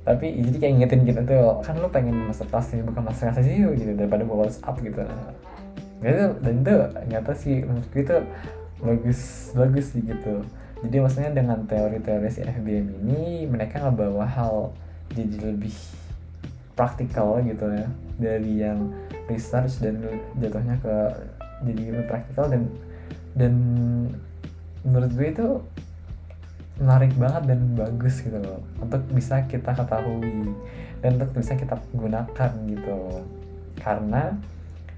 Tapi 0.00 0.32
jadi 0.32 0.56
kayak 0.64 0.72
ingetin 0.80 1.02
kita 1.04 1.20
tuh 1.28 1.60
kan 1.60 1.76
lu 1.76 1.92
pengen 1.92 2.16
masterclass 2.24 2.72
nih 2.72 2.84
bukan 2.88 3.04
masterclass 3.04 3.44
yuk 3.44 3.76
gitu 3.76 3.92
daripada 4.00 4.24
bawa 4.24 4.48
WhatsApp 4.48 4.80
gitu 4.80 5.04
gitu 6.00 6.26
dan 6.40 6.54
itu 6.64 7.20
tahu 7.22 7.36
sih 7.36 7.60
menurutku 7.64 7.96
itu 8.00 8.16
bagus 8.80 9.20
bagus 9.52 9.86
sih 9.92 10.02
gitu. 10.04 10.44
Jadi 10.80 10.96
maksudnya 10.96 11.32
dengan 11.36 11.60
teori-teori 11.68 12.28
si 12.32 12.40
FBM 12.40 13.04
ini 13.04 13.44
mereka 13.44 13.84
ngebawa 13.84 14.24
hal 14.24 14.72
jadi 15.12 15.52
lebih 15.52 15.76
praktikal 16.72 17.44
gitu 17.44 17.68
ya. 17.68 17.88
Dari 18.16 18.64
yang 18.64 18.88
research 19.28 19.84
dan 19.84 20.00
jatuhnya 20.40 20.80
ke 20.80 20.96
jadi 21.68 21.82
lebih 21.92 22.08
praktikal 22.08 22.48
dan 22.48 22.64
dan 23.36 23.52
menurut 24.80 25.12
gue 25.12 25.28
itu 25.28 25.48
menarik 26.80 27.12
banget 27.20 27.52
dan 27.52 27.60
bagus 27.76 28.24
gitu 28.24 28.40
loh. 28.40 28.64
Untuk 28.80 29.04
bisa 29.12 29.44
kita 29.44 29.76
ketahui 29.76 30.48
dan 31.04 31.20
untuk 31.20 31.36
bisa 31.36 31.52
kita 31.60 31.76
gunakan 31.92 32.52
gitu. 32.72 33.00
Karena 33.76 34.32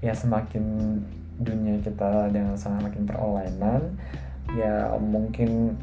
ya 0.03 0.11
semakin 0.11 0.99
dunia 1.39 1.79
kita 1.79 2.27
dengan 2.29 2.59
makin 2.59 3.03
perolainan 3.07 3.81
ya 4.53 4.91
mungkin 4.99 5.79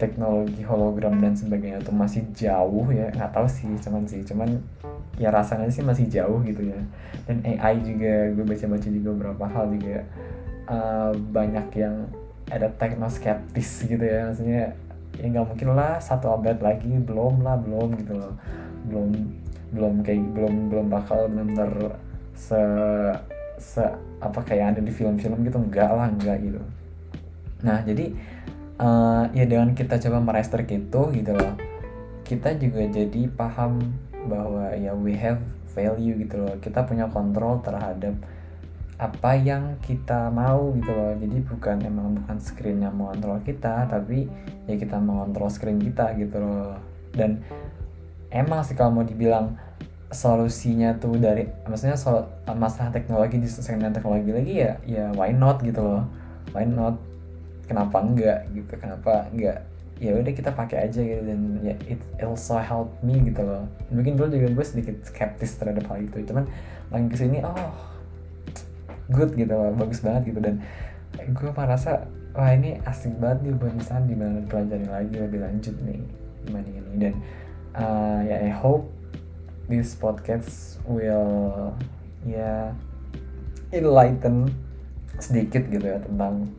teknologi 0.00 0.64
hologram 0.64 1.20
dan 1.20 1.36
sebagainya 1.36 1.84
itu 1.84 1.92
masih 1.92 2.22
jauh 2.32 2.88
ya. 2.88 3.12
Nggak 3.12 3.32
tahu 3.36 3.46
sih 3.46 3.68
cuman 3.84 4.02
sih 4.08 4.24
cuman 4.24 4.58
ya 5.20 5.28
rasanya 5.28 5.68
sih 5.68 5.84
masih 5.84 6.08
jauh 6.08 6.40
gitu 6.42 6.64
ya. 6.64 6.80
Dan 7.28 7.44
AI 7.44 7.84
juga 7.84 8.32
gue 8.32 8.44
baca-baca 8.48 8.88
juga 8.88 9.08
beberapa 9.12 9.44
hal 9.44 9.64
juga 9.76 10.02
uh, 10.66 11.12
banyak 11.12 11.68
yang 11.76 12.08
ada 12.48 12.72
teknoskeptis 12.80 13.84
gitu 13.84 14.00
ya. 14.00 14.32
Maksudnya 14.32 14.72
ya 15.20 15.26
nggak 15.28 15.46
mungkin 15.46 15.68
lah 15.76 16.00
satu 16.00 16.32
abad 16.32 16.58
lagi 16.64 16.90
belum 16.96 17.44
lah 17.44 17.60
belum 17.60 18.00
gitu 18.00 18.16
loh. 18.16 18.34
Belum 18.88 19.12
belum 19.70 19.94
kayak 20.02 20.24
belum 20.34 20.54
belum 20.72 20.86
bakal 20.88 21.28
benar 21.28 22.00
se 22.34 22.58
se 23.60 23.84
apa 24.18 24.40
kayak 24.40 24.76
ada 24.76 24.80
di 24.80 24.90
film-film 24.90 25.44
gitu 25.44 25.60
enggak 25.60 25.92
lah 25.92 26.08
enggak 26.08 26.40
gitu. 26.40 26.60
Nah 27.62 27.84
jadi 27.84 28.16
uh, 28.80 29.28
ya 29.36 29.44
dengan 29.44 29.76
kita 29.76 30.00
coba 30.00 30.18
merester 30.24 30.64
gitu 30.64 31.12
gitu 31.12 31.36
loh 31.36 31.54
kita 32.30 32.54
juga 32.54 32.86
jadi 32.86 33.26
paham 33.34 33.82
bahwa 34.30 34.70
ya 34.78 34.94
we 34.94 35.18
have 35.18 35.42
value 35.74 36.14
gitu 36.22 36.38
loh. 36.38 36.54
Kita 36.62 36.86
punya 36.86 37.10
kontrol 37.10 37.58
terhadap 37.58 38.14
apa 39.02 39.34
yang 39.34 39.74
kita 39.82 40.30
mau 40.30 40.70
gitu 40.78 40.94
loh. 40.94 41.18
Jadi 41.18 41.42
bukan 41.42 41.76
emang 41.82 42.22
bukan 42.22 42.38
screen 42.38 42.86
yang 42.86 42.94
mengontrol 42.94 43.42
kita 43.42 43.90
tapi 43.90 44.30
ya 44.70 44.78
kita 44.78 45.02
mengontrol 45.02 45.50
screen 45.50 45.82
kita 45.82 46.14
gitu 46.22 46.38
loh. 46.38 46.78
Dan 47.10 47.42
emang 48.30 48.62
sih 48.62 48.78
kalau 48.78 49.02
mau 49.02 49.02
dibilang 49.02 49.58
solusinya 50.10 50.98
tuh 50.98 51.14
dari 51.22 51.46
maksudnya 51.70 51.94
soal 51.94 52.26
masalah 52.58 52.90
teknologi 52.90 53.38
di 53.38 53.46
segmen 53.46 53.94
teknologi 53.94 54.30
lagi 54.34 54.54
ya 54.58 54.72
ya 54.82 55.04
why 55.14 55.30
not 55.30 55.62
gitu 55.62 55.80
loh. 55.80 56.04
Why 56.50 56.66
not? 56.66 56.98
Kenapa 57.70 58.02
enggak 58.02 58.50
gitu? 58.50 58.74
Kenapa 58.74 59.30
enggak? 59.30 59.62
Ya 60.02 60.16
udah 60.16 60.32
kita 60.34 60.50
pakai 60.50 60.90
aja 60.90 60.98
gitu 60.98 61.22
dan 61.22 61.62
ya 61.62 61.76
it 61.86 62.00
also 62.26 62.58
help 62.58 62.90
me 63.06 63.22
gitu 63.22 63.46
loh. 63.46 63.62
Mungkin 63.94 64.18
dulu 64.18 64.34
juga 64.34 64.48
gue 64.50 64.66
sedikit 64.66 64.96
skeptis 65.06 65.54
terhadap 65.60 65.86
hal 65.86 66.02
itu 66.02 66.26
cuman 66.26 66.50
lagi 66.90 67.06
ke 67.06 67.16
sini 67.22 67.38
oh 67.46 67.70
good 69.10 69.34
gitu 69.34 69.50
loh 69.54 69.70
bagus 69.74 70.02
banget 70.02 70.34
gitu 70.34 70.40
dan 70.42 70.62
gue 71.18 71.50
merasa 71.54 72.06
wah 72.34 72.50
ini 72.54 72.78
asik 72.86 73.14
banget 73.18 73.50
nih 73.50 73.54
buat 73.58 73.74
misalnya 73.74 74.04
di 74.06 74.16
mana 74.18 74.38
pelajari 74.46 74.86
lagi 74.86 75.14
lebih 75.18 75.40
lanjut 75.42 75.74
nih 75.82 76.00
dibanding 76.46 76.76
ini 76.78 76.94
dan 76.98 77.14
uh, 77.74 78.20
ya 78.26 78.36
I 78.46 78.50
hope 78.54 78.86
this 79.70 79.94
podcast 79.94 80.82
will 80.82 81.70
ya 82.26 82.74
enlighten 83.70 84.50
sedikit 85.22 85.62
gitu 85.70 85.86
ya 85.86 86.02
tentang 86.02 86.50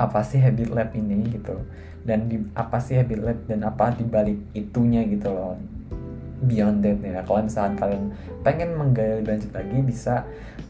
apa 0.00 0.24
sih 0.24 0.40
habit 0.40 0.72
lab 0.72 0.90
ini 0.96 1.28
gitu. 1.28 1.60
Dan 2.08 2.32
di 2.32 2.40
apa 2.56 2.80
sih 2.80 2.96
habit 2.96 3.20
lab 3.20 3.38
dan 3.44 3.68
apa 3.68 3.92
di 3.92 4.08
balik 4.08 4.40
itunya 4.56 5.04
gitu 5.04 5.28
loh. 5.28 5.60
Beyond 6.38 6.86
that 6.86 7.02
ya. 7.04 7.20
Kalau 7.26 7.44
misalkan 7.44 7.74
kalian 7.76 8.04
pengen 8.46 8.78
menggali 8.78 9.20
lebih 9.20 9.36
lanjut 9.36 9.52
lagi 9.52 9.78
bisa 9.82 10.14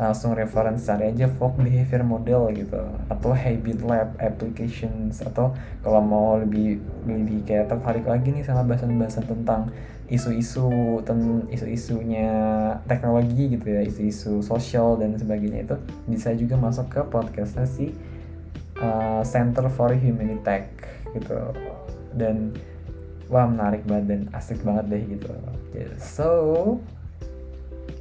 langsung 0.01 0.33
reference 0.33 0.89
cari 0.89 1.13
aja 1.13 1.29
folk 1.29 1.61
behavior 1.61 2.03
model 2.03 2.51
gitu. 2.57 2.83
Atau 3.07 3.37
habit 3.37 3.79
lab 3.87 4.19
applications. 4.19 5.23
Atau 5.23 5.55
kalau 5.85 6.03
mau 6.03 6.41
lebih 6.41 6.83
lebih 7.07 7.47
kayak 7.47 7.71
tertarik 7.71 8.09
lagi 8.09 8.35
nih 8.35 8.43
sama 8.43 8.65
bahasan-bahasan 8.67 9.29
tentang 9.29 9.71
isu-isu 10.09 10.99
ten 11.05 11.45
isu-isunya 11.53 12.29
teknologi 12.89 13.53
gitu 13.53 13.67
ya 13.69 13.85
isu-isu 13.85 14.41
sosial 14.41 14.97
dan 14.97 15.13
sebagainya 15.21 15.69
itu 15.69 15.77
bisa 16.09 16.33
juga 16.33 16.57
masuk 16.57 16.89
ke 16.89 17.01
podcastnya 17.13 17.69
si 17.69 17.93
uh, 18.81 19.21
Center 19.21 19.69
for 19.69 19.93
Humanity 19.93 20.41
Tech 20.41 20.65
gitu. 21.13 21.53
Dan 22.17 22.57
wah 23.29 23.45
menarik 23.45 23.85
banget 23.85 24.05
dan 24.09 24.21
asik 24.33 24.65
banget 24.65 24.89
deh 24.89 25.03
gitu. 25.13 25.29
So 26.01 26.29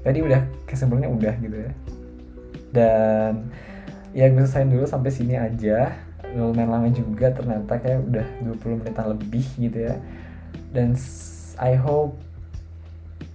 tadi 0.08 0.24
udah 0.24 0.48
kesimpulannya 0.64 1.12
udah 1.12 1.36
gitu 1.44 1.58
ya. 1.60 1.72
Dan 2.72 3.52
ya 4.16 4.32
gue 4.32 4.48
selesai 4.48 4.64
dulu 4.72 4.88
sampai 4.88 5.12
sini 5.12 5.36
aja. 5.36 5.92
Lumayan 6.32 6.72
lama 6.72 6.88
juga 6.92 7.36
ternyata 7.36 7.80
kayak 7.80 8.00
udah 8.08 8.28
20 8.48 8.80
menitan 8.80 9.06
lebih 9.12 9.44
gitu 9.60 9.92
ya. 9.92 9.96
Dan 10.72 10.96
I 11.58 11.74
hope 11.74 12.18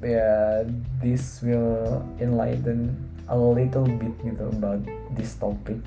yeah, 0.02 0.64
this 1.02 1.42
will 1.42 2.02
enlighten 2.18 2.94
a 3.30 3.38
little 3.38 3.86
bit 3.86 4.14
gitu 4.22 4.50
about 4.50 4.82
this 5.14 5.38
topic 5.38 5.78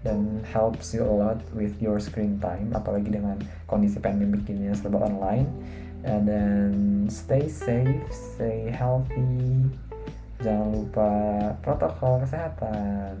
dan 0.00 0.40
helps 0.48 0.96
you 0.96 1.04
a 1.04 1.12
lot 1.12 1.38
with 1.52 1.76
your 1.76 2.00
screen 2.00 2.40
time 2.40 2.72
apalagi 2.72 3.12
dengan 3.12 3.36
kondisi 3.68 4.00
pandemi 4.00 4.40
ini 4.48 4.72
serba 4.72 5.04
online. 5.04 5.46
And 6.00 6.24
then 6.24 6.72
stay 7.12 7.44
safe 7.52 8.08
stay 8.08 8.72
healthy. 8.72 9.68
Jangan 10.40 10.72
lupa 10.72 11.10
protokol 11.60 12.24
kesehatan. 12.24 13.20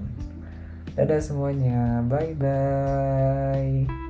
Dadah 0.96 1.20
semuanya. 1.20 2.00
Bye 2.08 2.32
bye 2.32 4.09